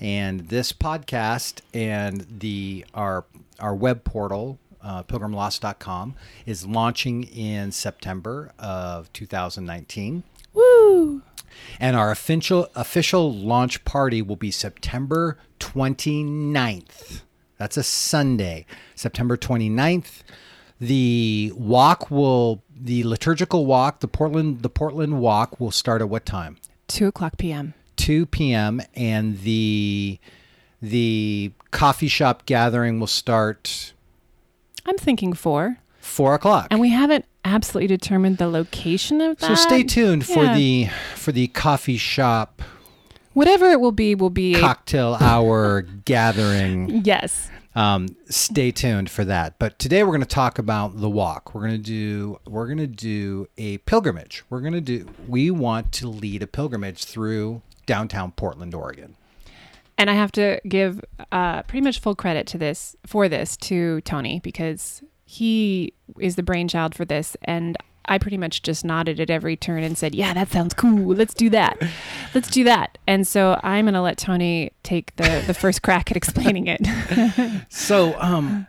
And 0.01 0.49
this 0.49 0.73
podcast 0.73 1.61
and 1.73 2.27
the 2.29 2.85
our 2.95 3.25
our 3.59 3.75
web 3.75 4.05
portal, 4.05 4.59
uh, 4.83 5.03
pilgrimlost.com, 5.05 6.15
is 6.45 6.67
launching 6.67 7.25
in 7.25 7.73
September 7.73 8.53
of 8.59 9.13
2019. 9.13 10.23
woo 10.53 11.23
And 11.81 11.97
our 11.97 12.11
official 12.11 12.69
official 12.75 13.33
launch 13.33 13.85
party 13.85 14.21
will 14.21 14.37
be 14.37 14.51
September 14.51 15.39
29th. 15.61 17.23
That's 17.57 17.79
a 17.79 17.83
Sunday, 17.83 18.67
September 18.95 19.39
29th. 19.39 20.23
The 20.79 21.53
walk 21.57 22.11
will 22.11 22.63
the 22.79 23.03
liturgical 23.05 23.65
walk, 23.65 24.01
the 24.01 24.09
Portland 24.09 24.61
the 24.61 24.69
Portland 24.69 25.21
walk 25.21 25.59
will 25.59 25.71
start 25.71 26.03
at 26.03 26.11
what 26.11 26.27
time? 26.27 26.59
2 26.89 27.07
o'clock 27.07 27.39
p.m 27.39 27.73
2 27.97 28.27
p.m. 28.27 28.81
and 28.95 29.41
the 29.41 30.19
the 30.83 31.53
coffee 31.71 32.09
shop 32.09 32.45
gathering 32.47 33.01
will 33.01 33.07
start 33.07 33.93
I'm 34.85 34.97
thinking 34.99 35.33
four. 35.33 35.79
four 36.01 36.35
o'clock. 36.35 36.69
And 36.71 36.81
we 36.81 36.91
haven't 36.91 37.25
absolutely 37.45 37.89
determined 37.89 38.39
the 38.39 38.49
location 38.49 39.21
of 39.21 39.39
that. 39.39 39.47
So 39.47 39.55
stay 39.55 39.83
tuned 39.83 40.27
for 40.27 40.45
Yeah. 40.45 40.55
the 40.55 40.89
for 41.15 41.33
the 41.33 41.49
coffee 41.49 41.97
shop 41.97 42.63
Whatever 43.33 43.67
it 43.71 43.81
will 43.81 43.93
be, 43.93 44.15
will 44.15 44.31
be. 44.31 44.55
a- 44.55 44.61
cocktail 44.61 45.15
hour 45.21 45.83
gathering. 45.83 47.03
yes. 47.05 47.51
Um, 47.75 48.17
stay 48.31 48.71
tuned 48.71 49.11
for 49.11 49.27
that. 49.27 49.59
But 49.59 49.79
today 49.79 50.03
we're 50.03 50.13
going 50.13 50.21
to 50.23 50.27
talk 50.27 50.59
about 50.59 50.99
the 50.99 51.11
walk. 51.11 51.55
We're 51.55 51.61
going 51.61 51.73
to 51.73 51.79
do 51.79 52.39
we're 52.47 52.65
going 52.67 52.79
to 52.79 52.87
do 52.87 53.49
a 53.59 53.77
pilgrimage. 53.79 54.43
We're 54.49 54.61
going 54.63 54.73
to 54.73 54.81
do 54.81 55.07
we 55.29 55.51
want 55.51 55.93
to 55.93 56.09
lead 56.09 56.43
a 56.43 56.47
pilgrimage 56.47 57.05
through 57.05 57.61
downtown 57.87 58.33
Portland, 58.33 58.75
Oregon. 58.75 59.17
And 59.99 60.11
I 60.11 60.15
have 60.15 60.31
to 60.33 60.61
give 60.69 61.03
uh, 61.33 61.63
pretty 61.63 61.83
much 61.83 62.01
full 62.01 62.15
credit 62.15 62.47
to 62.49 62.59
this 62.59 62.95
for 63.07 63.29
this 63.29 63.57
to 63.59 64.03
Tony 64.03 64.41
because 64.41 65.03
he 65.25 65.95
is 66.21 66.37
the 66.37 66.43
brainchild 66.43 66.95
for 66.95 67.05
this, 67.05 67.37
and 67.43 67.77
I 68.09 68.19
pretty 68.19 68.37
much 68.37 68.63
just 68.63 68.85
nodded 68.85 69.19
at 69.21 69.31
every 69.31 69.57
turn 69.57 69.83
and 69.83 69.97
said, 69.97 70.15
"Yeah, 70.15 70.35
that 70.35 70.51
sounds 70.51 70.75
cool. 70.75 71.15
Let's 71.15 71.35
do 71.35 71.49
that. 71.51 71.83
Let's 72.35 72.51
do 72.51 72.63
that." 72.65 72.99
And 73.07 73.27
so 73.27 73.59
I'm 73.63 73.87
gonna 73.87 74.03
let 74.03 74.19
Tony 74.19 74.73
take 74.83 75.17
the 75.17 75.43
the 75.47 75.55
first 75.55 75.83
crack 75.83 76.11
at 76.11 76.17
explaining 76.17 76.67
it. 76.69 76.87
So, 77.69 78.19
um, 78.21 78.67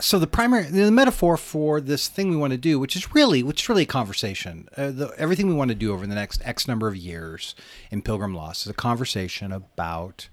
so 0.00 0.18
the 0.18 0.26
primary, 0.26 0.64
the 0.64 0.90
metaphor 0.90 1.36
for 1.36 1.80
this 1.80 2.08
thing 2.08 2.30
we 2.30 2.36
want 2.36 2.52
to 2.52 2.58
do, 2.58 2.78
which 2.78 2.94
is 2.94 3.14
really, 3.14 3.42
which 3.42 3.62
is 3.62 3.68
really 3.68 3.82
a 3.82 3.86
conversation. 3.86 4.68
Uh, 4.76 4.90
the, 4.90 5.12
everything 5.18 5.48
we 5.48 5.54
want 5.54 5.70
to 5.70 5.74
do 5.74 5.92
over 5.92 6.06
the 6.06 6.14
next 6.14 6.40
X 6.44 6.68
number 6.68 6.86
of 6.86 6.96
years 6.96 7.54
in 7.90 8.02
Pilgrim 8.02 8.34
Lost 8.34 8.66
is 8.66 8.70
a 8.70 8.74
conversation 8.74 9.50
about 9.50 10.28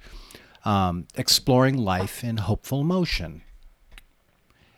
um, 0.64 1.08
exploring 1.16 1.78
life 1.78 2.24
in 2.24 2.38
hopeful 2.38 2.82
emotion, 2.82 3.42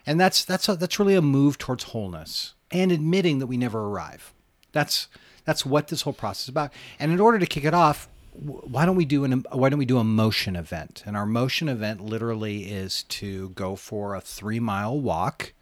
and 0.05 0.19
that's 0.19 0.45
that's 0.45 0.69
a, 0.69 0.75
that's 0.75 0.99
really 0.99 1.15
a 1.15 1.21
move 1.21 1.57
towards 1.57 1.85
wholeness 1.85 2.53
and 2.71 2.91
admitting 2.91 3.39
that 3.39 3.47
we 3.47 3.57
never 3.57 3.87
arrive. 3.87 4.33
That's 4.71 5.07
that's 5.43 5.65
what 5.65 5.89
this 5.89 6.03
whole 6.03 6.13
process 6.13 6.43
is 6.43 6.49
about. 6.49 6.71
And 6.99 7.11
in 7.11 7.19
order 7.19 7.39
to 7.39 7.45
kick 7.45 7.65
it 7.65 7.73
off, 7.73 8.07
why 8.39 8.85
don't 8.85 8.95
we 8.95 9.05
do 9.05 9.23
an 9.23 9.43
why 9.51 9.69
don't 9.69 9.79
we 9.79 9.85
do 9.85 9.97
a 9.97 10.03
motion 10.03 10.55
event? 10.55 11.03
And 11.05 11.17
our 11.17 11.25
motion 11.25 11.67
event 11.67 12.01
literally 12.01 12.63
is 12.63 13.03
to 13.03 13.49
go 13.49 13.75
for 13.75 14.15
a 14.15 14.21
three 14.21 14.59
mile 14.59 14.99
walk 14.99 15.53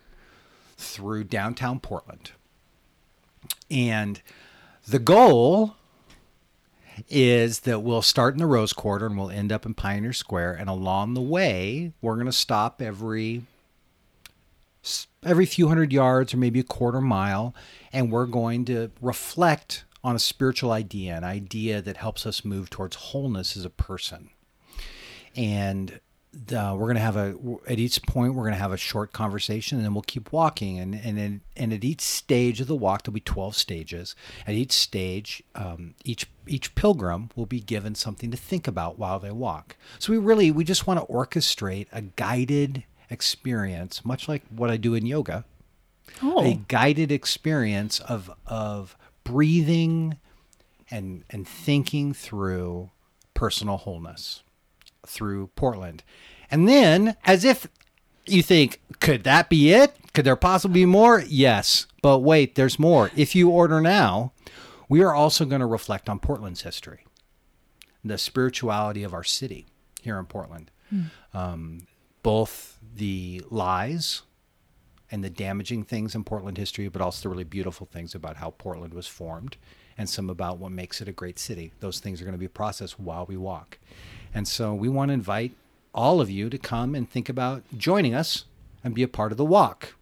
through 0.78 1.26
downtown 1.26 1.80
Portland. 1.80 2.32
And 3.72 4.22
the 4.88 5.00
goal 5.00 5.76
is 7.10 7.62
that 7.62 7.82
we'll 7.82 8.02
start 8.02 8.36
in 8.36 8.40
the 8.40 8.46
Rose 8.46 8.74
Quarter 8.74 9.08
and 9.08 9.18
we'll 9.18 9.32
end 9.32 9.52
up 9.52 9.66
in 9.66 9.74
Pioneer 9.74 10.14
Square. 10.14 10.54
And 10.54 10.70
along 10.70 11.14
the 11.14 11.22
way, 11.22 11.94
we're 12.02 12.16
going 12.16 12.26
to 12.26 12.32
stop 12.32 12.82
every 12.82 13.44
every 15.24 15.46
few 15.46 15.68
hundred 15.68 15.92
yards 15.92 16.34
or 16.34 16.38
maybe 16.38 16.60
a 16.60 16.64
quarter 16.64 17.02
mile, 17.02 17.56
and 17.92 18.12
we're 18.12 18.28
going 18.28 18.66
to 18.66 18.92
reflect 19.02 19.84
on 20.06 20.16
a 20.16 20.20
spiritual 20.20 20.72
idea, 20.72 21.18
an 21.18 21.24
idea 21.24 21.82
that 21.82 21.98
helps 21.98 22.28
us 22.28 22.46
move 22.46 22.70
towards 22.70 22.96
wholeness 22.96 23.58
as 23.58 23.66
a 23.66 23.72
person. 23.72 24.30
And 25.36 26.00
uh, 26.56 26.76
we're 26.78 26.86
going 26.86 26.96
to 26.96 27.02
have 27.02 27.18
a 27.18 27.36
at 27.68 27.80
each 27.80 28.04
point 28.04 28.36
we're 28.36 28.44
going 28.44 28.54
to 28.54 28.60
have 28.60 28.72
a 28.72 28.78
short 28.78 29.14
conversation 29.14 29.78
and 29.78 29.86
then 29.86 29.96
we'll 29.96 30.04
keep 30.04 30.32
walking. 30.32 30.78
And 30.78 30.94
and 30.94 31.18
then, 31.18 31.42
and 31.58 31.74
at 31.74 31.84
each 31.84 32.02
stage 32.02 32.62
of 32.62 32.68
the 32.68 32.76
walk 32.76 33.04
there'll 33.04 33.16
be 33.16 33.20
12 33.20 33.56
stages. 33.56 34.16
At 34.46 34.54
each 34.54 34.74
stage 34.74 35.42
um, 35.56 35.96
each 36.04 36.28
each 36.46 36.76
pilgrim 36.76 37.32
will 37.36 37.48
be 37.48 37.60
given 37.60 37.96
something 37.96 38.30
to 38.30 38.38
think 38.38 38.68
about 38.68 39.00
while 39.00 39.20
they 39.20 39.32
walk. 39.32 39.76
So 39.98 40.14
we 40.14 40.20
really 40.20 40.52
we 40.52 40.64
just 40.64 40.86
want 40.86 41.00
to 41.00 41.12
orchestrate 41.12 41.88
a 41.92 42.02
guided 42.02 42.84
experience 43.10 44.04
much 44.04 44.28
like 44.28 44.44
what 44.50 44.70
i 44.70 44.78
do 44.78 44.94
in 44.94 45.08
yoga. 45.08 45.46
Oh, 46.22 46.46
a 46.46 46.60
guided 46.68 47.12
experience 47.12 48.00
of 48.02 48.30
of 48.46 48.96
breathing 49.26 50.18
and 50.90 51.26
and 51.30 51.46
thinking 51.46 52.14
through 52.14 52.92
personal 53.34 53.76
wholeness 53.76 54.44
through 55.06 55.48
Portland. 55.56 56.04
And 56.50 56.70
then 56.70 57.18
as 57.26 57.44
if 57.44 57.68
you 58.26 58.42
think 58.42 58.80
could 59.02 59.26
that 59.26 59.50
be 59.50 59.74
it? 59.74 59.94
Could 60.14 60.26
there 60.26 60.38
possibly 60.38 60.82
be 60.82 60.86
more? 60.86 61.22
Yes. 61.28 61.88
But 62.02 62.20
wait, 62.20 62.56
there's 62.56 62.80
more. 62.80 63.12
If 63.16 63.36
you 63.36 63.50
order 63.50 63.82
now, 63.82 64.32
we 64.88 65.02
are 65.02 65.14
also 65.14 65.44
going 65.44 65.60
to 65.60 65.66
reflect 65.66 66.08
on 66.08 66.20
Portland's 66.20 66.62
history, 66.62 67.06
the 68.04 68.18
spirituality 68.18 69.04
of 69.04 69.14
our 69.14 69.24
city 69.24 69.66
here 70.02 70.18
in 70.18 70.26
Portland. 70.26 70.72
Um, 71.34 71.88
both 72.24 72.78
the 72.96 73.44
lies 73.50 74.22
and 75.12 75.24
the 75.24 75.30
damaging 75.30 75.84
things 75.84 76.16
in 76.16 76.24
Portland 76.24 76.58
history, 76.58 76.88
but 76.88 77.02
also 77.02 77.24
the 77.24 77.30
really 77.30 77.44
beautiful 77.44 77.88
things 77.92 78.16
about 78.16 78.38
how 78.38 78.52
Portland 78.52 78.94
was 78.94 79.08
formed 79.08 79.58
and 79.98 80.10
some 80.10 80.30
about 80.30 80.58
what 80.58 80.72
makes 80.72 81.02
it 81.02 81.08
a 81.08 81.14
great 81.14 81.40
city. 81.40 81.72
Those 81.80 82.00
things 82.00 82.22
are 82.22 82.26
going 82.26 82.34
to 82.34 82.40
be 82.40 82.48
processed 82.48 83.00
while 83.00 83.26
we 83.26 83.38
walk. 83.38 83.80
And 84.34 84.48
so 84.48 84.74
we 84.74 84.90
want 84.90 85.10
to 85.10 85.14
invite 85.14 85.54
all 85.94 86.20
of 86.20 86.30
you 86.30 86.50
to 86.50 86.58
come 86.58 86.96
and 86.96 87.10
think 87.10 87.30
about 87.30 87.64
joining 87.78 88.14
us 88.14 88.46
and 88.84 88.94
be 88.94 89.04
a 89.04 89.08
part 89.08 89.32
of 89.32 89.38
the 89.38 89.46
walk. 89.46 89.96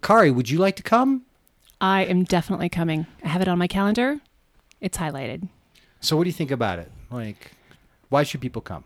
Kari, 0.00 0.30
would 0.30 0.48
you 0.50 0.58
like 0.58 0.76
to 0.76 0.82
come? 0.82 1.22
I 1.80 2.04
am 2.04 2.24
definitely 2.24 2.68
coming. 2.68 3.06
I 3.22 3.28
have 3.28 3.42
it 3.42 3.48
on 3.48 3.58
my 3.58 3.66
calendar. 3.66 4.20
It's 4.80 4.98
highlighted. 4.98 5.48
So 6.00 6.16
what 6.16 6.24
do 6.24 6.30
you 6.30 6.34
think 6.34 6.50
about 6.50 6.78
it? 6.78 6.90
Like 7.10 7.52
why 8.12 8.24
should 8.24 8.42
people 8.42 8.60
come? 8.60 8.84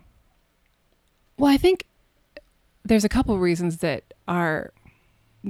Well, 1.36 1.50
I 1.50 1.56
think 1.56 1.84
there's 2.84 3.04
a 3.04 3.08
couple 3.08 3.36
reasons 3.38 3.78
that 3.78 4.14
are 4.28 4.72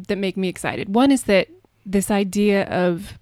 that 0.09 0.19
make 0.19 0.37
me 0.37 0.49
excited. 0.49 0.95
One 0.95 1.11
is 1.11 1.25
that 1.25 1.49
this 1.85 2.11
idea 2.11 2.65
of 2.65 3.19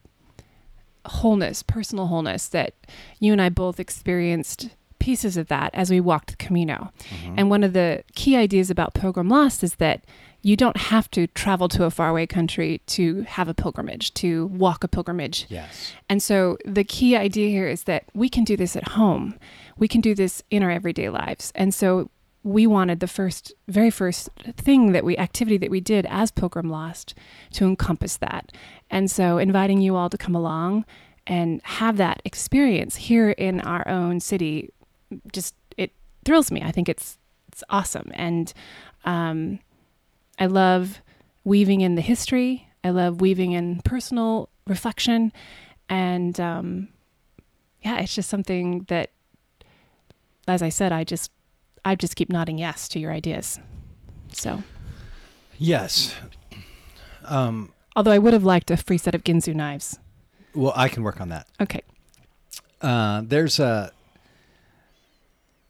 wholeness, 1.06 1.62
personal 1.62 2.06
wholeness 2.06 2.48
that 2.48 2.74
you 3.20 3.32
and 3.32 3.40
I 3.40 3.48
both 3.48 3.78
experienced 3.78 4.70
pieces 4.98 5.36
of 5.36 5.48
that 5.48 5.70
as 5.74 5.90
we 5.90 6.00
walked 6.00 6.30
the 6.30 6.36
Camino. 6.36 6.90
Mm-hmm. 7.10 7.34
And 7.36 7.50
one 7.50 7.62
of 7.62 7.74
the 7.74 8.02
key 8.14 8.36
ideas 8.36 8.70
about 8.70 8.94
Pilgrim 8.94 9.28
Lost 9.28 9.62
is 9.62 9.74
that 9.74 10.04
you 10.40 10.56
don't 10.56 10.76
have 10.76 11.10
to 11.10 11.26
travel 11.28 11.68
to 11.68 11.84
a 11.84 11.90
faraway 11.90 12.26
country 12.26 12.80
to 12.86 13.22
have 13.22 13.48
a 13.48 13.54
pilgrimage, 13.54 14.12
to 14.14 14.46
walk 14.46 14.84
a 14.84 14.88
pilgrimage. 14.88 15.46
Yes. 15.48 15.92
And 16.08 16.22
so 16.22 16.58
the 16.64 16.84
key 16.84 17.16
idea 17.16 17.48
here 17.48 17.68
is 17.68 17.84
that 17.84 18.04
we 18.14 18.28
can 18.28 18.44
do 18.44 18.56
this 18.56 18.76
at 18.76 18.88
home. 18.88 19.38
We 19.78 19.88
can 19.88 20.00
do 20.00 20.14
this 20.14 20.42
in 20.50 20.62
our 20.62 20.70
everyday 20.70 21.08
lives. 21.08 21.52
And 21.54 21.74
so 21.74 22.10
we 22.44 22.68
wanted 22.68 23.00
the 23.00 23.08
first, 23.08 23.52
very 23.66 23.90
first 23.90 24.28
thing 24.56 24.92
that 24.92 25.04
we, 25.04 25.18
activity 25.18 25.56
that 25.58 25.70
we 25.70 25.80
did 25.80 26.06
as 26.08 26.30
Pilgrim 26.30 26.68
Lost 26.68 27.14
to 27.54 27.64
encompass 27.64 28.16
that. 28.18 28.52
And 28.90 29.10
so 29.10 29.38
inviting 29.38 29.80
you 29.80 29.96
all 29.96 30.08
to 30.10 30.16
come 30.16 30.36
along 30.36 30.84
and 31.26 31.60
have 31.64 31.96
that 31.96 32.22
experience 32.24 32.94
here 32.94 33.30
in 33.30 33.60
our 33.62 33.88
own 33.88 34.20
city 34.20 34.70
just, 35.32 35.56
it 35.76 35.90
thrills 36.24 36.52
me. 36.52 36.62
I 36.62 36.70
think 36.70 36.88
it's, 36.88 37.18
it's 37.48 37.64
awesome. 37.68 38.12
And, 38.14 38.52
um, 39.04 39.58
I 40.38 40.46
love 40.46 41.00
weaving 41.44 41.80
in 41.80 41.94
the 41.94 42.02
history. 42.02 42.68
I 42.82 42.90
love 42.90 43.20
weaving 43.20 43.52
in 43.52 43.80
personal 43.80 44.50
reflection, 44.66 45.32
and 45.88 46.38
um, 46.40 46.88
yeah, 47.82 48.00
it's 48.00 48.14
just 48.14 48.28
something 48.28 48.84
that, 48.88 49.10
as 50.46 50.60
I 50.60 50.68
said, 50.68 50.92
I 50.92 51.04
just 51.04 51.30
I 51.84 51.94
just 51.94 52.16
keep 52.16 52.30
nodding 52.30 52.58
yes 52.58 52.88
to 52.88 52.98
your 52.98 53.12
ideas. 53.12 53.58
So, 54.32 54.62
Yes. 55.58 56.14
Um, 57.24 57.72
although 57.94 58.10
I 58.10 58.18
would 58.18 58.32
have 58.32 58.44
liked 58.44 58.70
a 58.70 58.76
free 58.76 58.98
set 58.98 59.14
of 59.14 59.22
Ginsu 59.24 59.54
knives. 59.54 59.98
well, 60.54 60.72
I 60.74 60.88
can 60.88 61.02
work 61.02 61.20
on 61.20 61.28
that. 61.28 61.46
Okay, 61.60 61.82
Uh, 62.80 63.22
there's 63.24 63.58
a, 63.60 63.92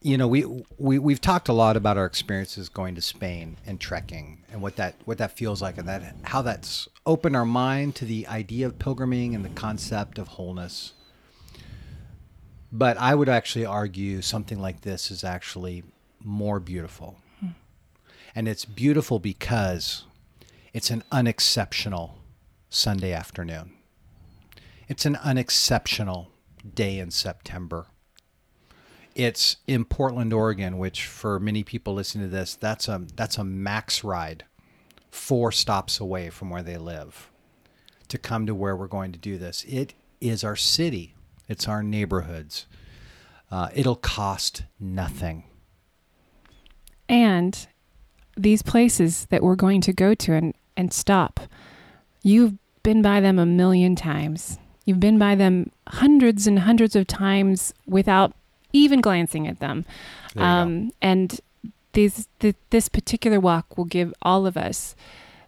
you 0.01 0.17
know, 0.19 0.27
we 0.29 0.45
we 0.79 0.99
we've 0.99 1.21
talked 1.21 1.49
a 1.49 1.53
lot 1.53 1.77
about 1.77 1.97
our 1.97 2.07
experiences 2.07 2.69
going 2.69 2.95
to 2.95 3.01
Spain 3.03 3.57
and 3.67 3.79
trekking 3.81 4.45
and 4.51 4.61
what 4.63 4.77
that 4.77 4.95
what 5.05 5.19
that 5.19 5.37
feels 5.37 5.61
like 5.63 5.79
and 5.79 5.89
that 5.89 6.17
how 6.25 6.43
that's 6.43 6.89
opened 7.07 7.37
our 7.37 7.45
mind 7.47 7.95
to 7.97 8.05
the 8.05 8.27
idea 8.27 8.67
of 8.67 8.79
pilgriming 8.79 9.35
and 9.35 9.45
the 9.45 9.49
concept 9.51 10.19
of 10.19 10.29
wholeness. 10.29 10.93
But 12.73 12.97
I 12.99 13.15
would 13.15 13.29
actually 13.29 13.65
argue 13.67 14.21
something 14.23 14.61
like 14.61 14.81
this 14.81 15.11
is 15.11 15.23
actually 15.25 15.85
more 16.25 16.61
beautiful. 16.61 17.19
And 18.35 18.49
it's 18.49 18.65
beautiful 18.65 19.21
because 19.21 20.07
it's 20.73 20.91
an 20.91 21.05
unexceptional 21.13 22.19
Sunday 22.69 23.13
afternoon. 23.13 23.73
It's 24.89 25.07
an 25.07 25.17
unexceptional 25.17 26.33
day 26.75 26.99
in 26.99 27.13
September. 27.13 27.87
It's 29.15 29.59
in 29.69 29.85
Portland, 29.85 30.33
Oregon, 30.33 30.79
which 30.79 31.07
for 31.07 31.39
many 31.39 31.63
people 31.63 31.95
listening 31.95 32.29
to 32.29 32.37
this, 32.37 32.57
that's 32.57 32.89
a 32.89 33.07
that's 33.15 33.39
a 33.39 33.45
max 33.45 34.03
ride, 34.03 34.45
four 35.13 35.53
stops 35.53 36.01
away 36.01 36.31
from 36.31 36.51
where 36.51 36.65
they 36.65 36.77
live, 36.77 37.31
to 38.09 38.19
come 38.19 38.47
to 38.47 38.55
where 38.55 38.75
we're 38.75 38.89
going 38.89 39.13
to 39.13 39.19
do 39.19 39.39
this. 39.39 39.65
It 39.69 39.95
is 40.21 40.43
our 40.43 40.57
city. 40.57 41.15
It's 41.49 41.69
our 41.69 41.85
neighborhoods. 41.85 42.67
Uh, 43.49 43.69
it'll 43.75 43.95
cost 43.95 44.65
nothing. 44.81 45.45
And 47.09 47.67
these 48.37 48.63
places 48.63 49.27
that 49.27 49.43
we're 49.43 49.55
going 49.55 49.81
to 49.83 49.93
go 49.93 50.15
to 50.15 50.33
and 50.33 50.55
and 50.77 50.93
stop, 50.93 51.41
you've 52.23 52.55
been 52.83 53.01
by 53.01 53.21
them 53.21 53.39
a 53.39 53.47
million 53.47 53.95
times. 53.95 54.59
You've 54.85 55.01
been 55.01 55.19
by 55.19 55.35
them 55.35 55.71
hundreds 55.89 56.47
and 56.47 56.59
hundreds 56.61 56.97
of 56.97 57.07
times 57.07 57.73
without 57.87 58.33
even 58.73 59.01
glancing 59.01 59.47
at 59.47 59.61
them. 59.61 59.85
Um, 60.37 60.91
and 61.01 61.41
these 61.93 62.29
th- 62.41 62.57
this 62.71 62.89
particular 62.89 63.41
walk 63.41 63.79
will 63.79 63.85
give 63.85 64.13
all 64.21 64.47
of 64.47 64.57
us 64.57 64.95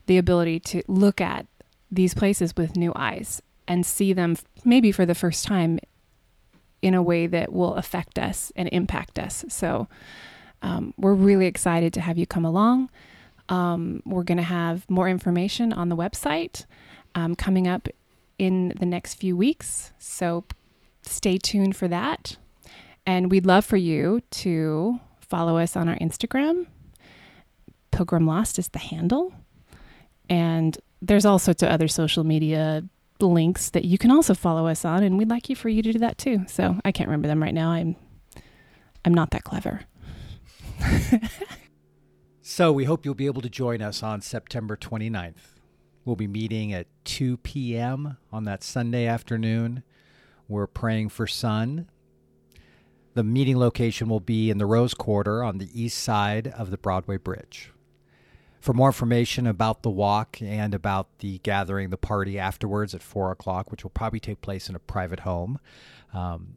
the 0.06 0.16
ability 0.16 0.60
to 0.60 0.82
look 0.86 1.20
at 1.20 1.46
these 1.90 2.14
places 2.14 2.54
with 2.56 2.76
new 2.76 2.92
eyes 2.94 3.42
and 3.68 3.84
see 3.84 4.12
them 4.12 4.36
maybe 4.64 4.92
for 4.92 5.04
the 5.04 5.14
first 5.14 5.44
time 5.44 5.78
in 6.80 6.94
a 6.94 7.02
way 7.02 7.26
that 7.26 7.52
will 7.52 7.74
affect 7.74 8.18
us 8.18 8.52
and 8.54 8.68
impact 8.70 9.18
us. 9.18 9.44
So 9.48 9.88
um, 10.62 10.94
we're 10.96 11.14
really 11.14 11.46
excited 11.46 11.92
to 11.94 12.00
have 12.00 12.18
you 12.18 12.26
come 12.26 12.44
along. 12.44 12.90
Um, 13.48 14.02
we're 14.04 14.24
going 14.24 14.38
to 14.38 14.44
have 14.44 14.88
more 14.90 15.08
information 15.08 15.72
on 15.72 15.88
the 15.88 15.96
website 15.96 16.64
um, 17.14 17.34
coming 17.34 17.68
up 17.68 17.88
in 18.38 18.72
the 18.78 18.86
next 18.86 19.14
few 19.14 19.36
weeks. 19.36 19.92
So 19.98 20.44
stay 21.02 21.38
tuned 21.38 21.76
for 21.76 21.88
that. 21.88 22.36
And 23.06 23.30
we'd 23.30 23.46
love 23.46 23.64
for 23.64 23.76
you 23.76 24.20
to 24.32 25.00
follow 25.20 25.58
us 25.58 25.76
on 25.76 25.88
our 25.88 25.96
Instagram. 25.96 26.66
Pilgrim 27.92 28.26
Lost 28.26 28.58
is 28.58 28.68
the 28.68 28.78
handle. 28.78 29.32
And 30.28 30.76
there's 31.00 31.24
all 31.24 31.38
sorts 31.38 31.62
of 31.62 31.68
other 31.68 31.88
social 31.88 32.24
media 32.24 32.82
links 33.20 33.70
that 33.70 33.84
you 33.84 33.96
can 33.96 34.10
also 34.10 34.34
follow 34.34 34.66
us 34.66 34.84
on 34.84 35.02
and 35.02 35.16
we'd 35.16 35.30
like 35.30 35.48
you 35.48 35.56
for 35.56 35.68
you 35.68 35.82
to 35.82 35.92
do 35.92 35.98
that 36.00 36.18
too. 36.18 36.44
So 36.48 36.78
I 36.84 36.92
can't 36.92 37.08
remember 37.08 37.28
them 37.28 37.42
right 37.42 37.54
now. 37.54 37.70
I'm 37.70 37.96
I'm 39.04 39.14
not 39.14 39.30
that 39.30 39.44
clever. 39.44 39.82
So 42.48 42.70
we 42.70 42.84
hope 42.84 43.04
you'll 43.04 43.16
be 43.16 43.26
able 43.26 43.42
to 43.42 43.50
join 43.50 43.82
us 43.82 44.04
on 44.04 44.20
September 44.20 44.76
29th. 44.76 45.58
We'll 46.04 46.14
be 46.14 46.28
meeting 46.28 46.72
at 46.72 46.86
2 47.04 47.38
p.m. 47.38 48.18
on 48.32 48.44
that 48.44 48.62
Sunday 48.62 49.04
afternoon. 49.04 49.82
We're 50.46 50.68
praying 50.68 51.08
for 51.08 51.26
sun. 51.26 51.90
The 53.14 53.24
meeting 53.24 53.58
location 53.58 54.08
will 54.08 54.20
be 54.20 54.48
in 54.48 54.58
the 54.58 54.64
Rose 54.64 54.94
Quarter 54.94 55.42
on 55.42 55.58
the 55.58 55.68
east 55.74 55.98
side 55.98 56.46
of 56.56 56.70
the 56.70 56.78
Broadway 56.78 57.16
Bridge. 57.16 57.72
For 58.60 58.72
more 58.72 58.90
information 58.90 59.48
about 59.48 59.82
the 59.82 59.90
walk 59.90 60.40
and 60.40 60.72
about 60.72 61.18
the 61.18 61.38
gathering, 61.40 61.90
the 61.90 61.96
party 61.98 62.38
afterwards 62.38 62.94
at 62.94 63.02
4 63.02 63.32
o'clock, 63.32 63.72
which 63.72 63.82
will 63.82 63.90
probably 63.90 64.20
take 64.20 64.40
place 64.40 64.68
in 64.68 64.76
a 64.76 64.78
private 64.78 65.20
home, 65.20 65.58
um, 66.14 66.56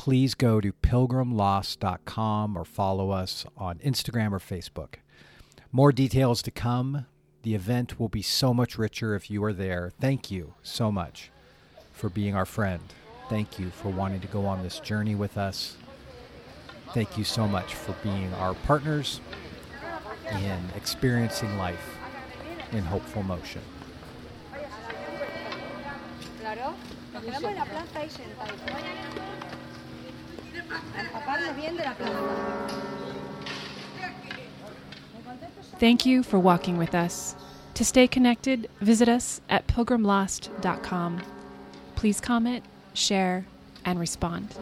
please 0.00 0.34
go 0.34 0.62
to 0.62 0.72
pilgrimlost.com 0.72 2.56
or 2.56 2.64
follow 2.64 3.10
us 3.10 3.44
on 3.54 3.78
Instagram 3.80 4.32
or 4.32 4.38
Facebook. 4.38 4.94
More 5.72 5.92
details 5.92 6.40
to 6.40 6.50
come. 6.50 7.04
The 7.42 7.54
event 7.54 8.00
will 8.00 8.08
be 8.08 8.22
so 8.22 8.54
much 8.54 8.78
richer 8.78 9.14
if 9.14 9.30
you 9.30 9.44
are 9.44 9.52
there. 9.52 9.92
Thank 10.00 10.30
you 10.30 10.54
so 10.62 10.90
much 10.90 11.30
for 11.92 12.08
being 12.08 12.34
our 12.34 12.46
friend. 12.46 12.80
Thank 13.28 13.58
you 13.58 13.68
for 13.68 13.90
wanting 13.90 14.22
to 14.22 14.26
go 14.28 14.46
on 14.46 14.62
this 14.62 14.80
journey 14.80 15.14
with 15.14 15.36
us. 15.36 15.76
Thank 16.94 17.18
you 17.18 17.24
so 17.24 17.46
much 17.46 17.74
for 17.74 17.94
being 18.02 18.32
our 18.34 18.54
partners 18.54 19.20
in 20.32 20.60
experiencing 20.76 21.58
life 21.58 21.98
in 22.72 22.84
hopeful 22.84 23.22
motion. 23.22 23.60
Claro, 26.40 26.74
nos 27.12 27.22
quedamos 27.22 27.50
en 27.50 27.56
la 27.56 27.64
planta 27.66 27.98
ahí 27.98 28.08
sentados. 28.08 29.59
Thank 35.78 36.04
you 36.04 36.22
for 36.22 36.38
walking 36.38 36.76
with 36.76 36.94
us. 36.94 37.34
To 37.74 37.84
stay 37.84 38.06
connected, 38.06 38.68
visit 38.80 39.08
us 39.08 39.40
at 39.48 39.66
pilgrimlost.com. 39.66 41.22
Please 41.96 42.20
comment, 42.20 42.64
share, 42.92 43.46
and 43.84 43.98
respond. 43.98 44.54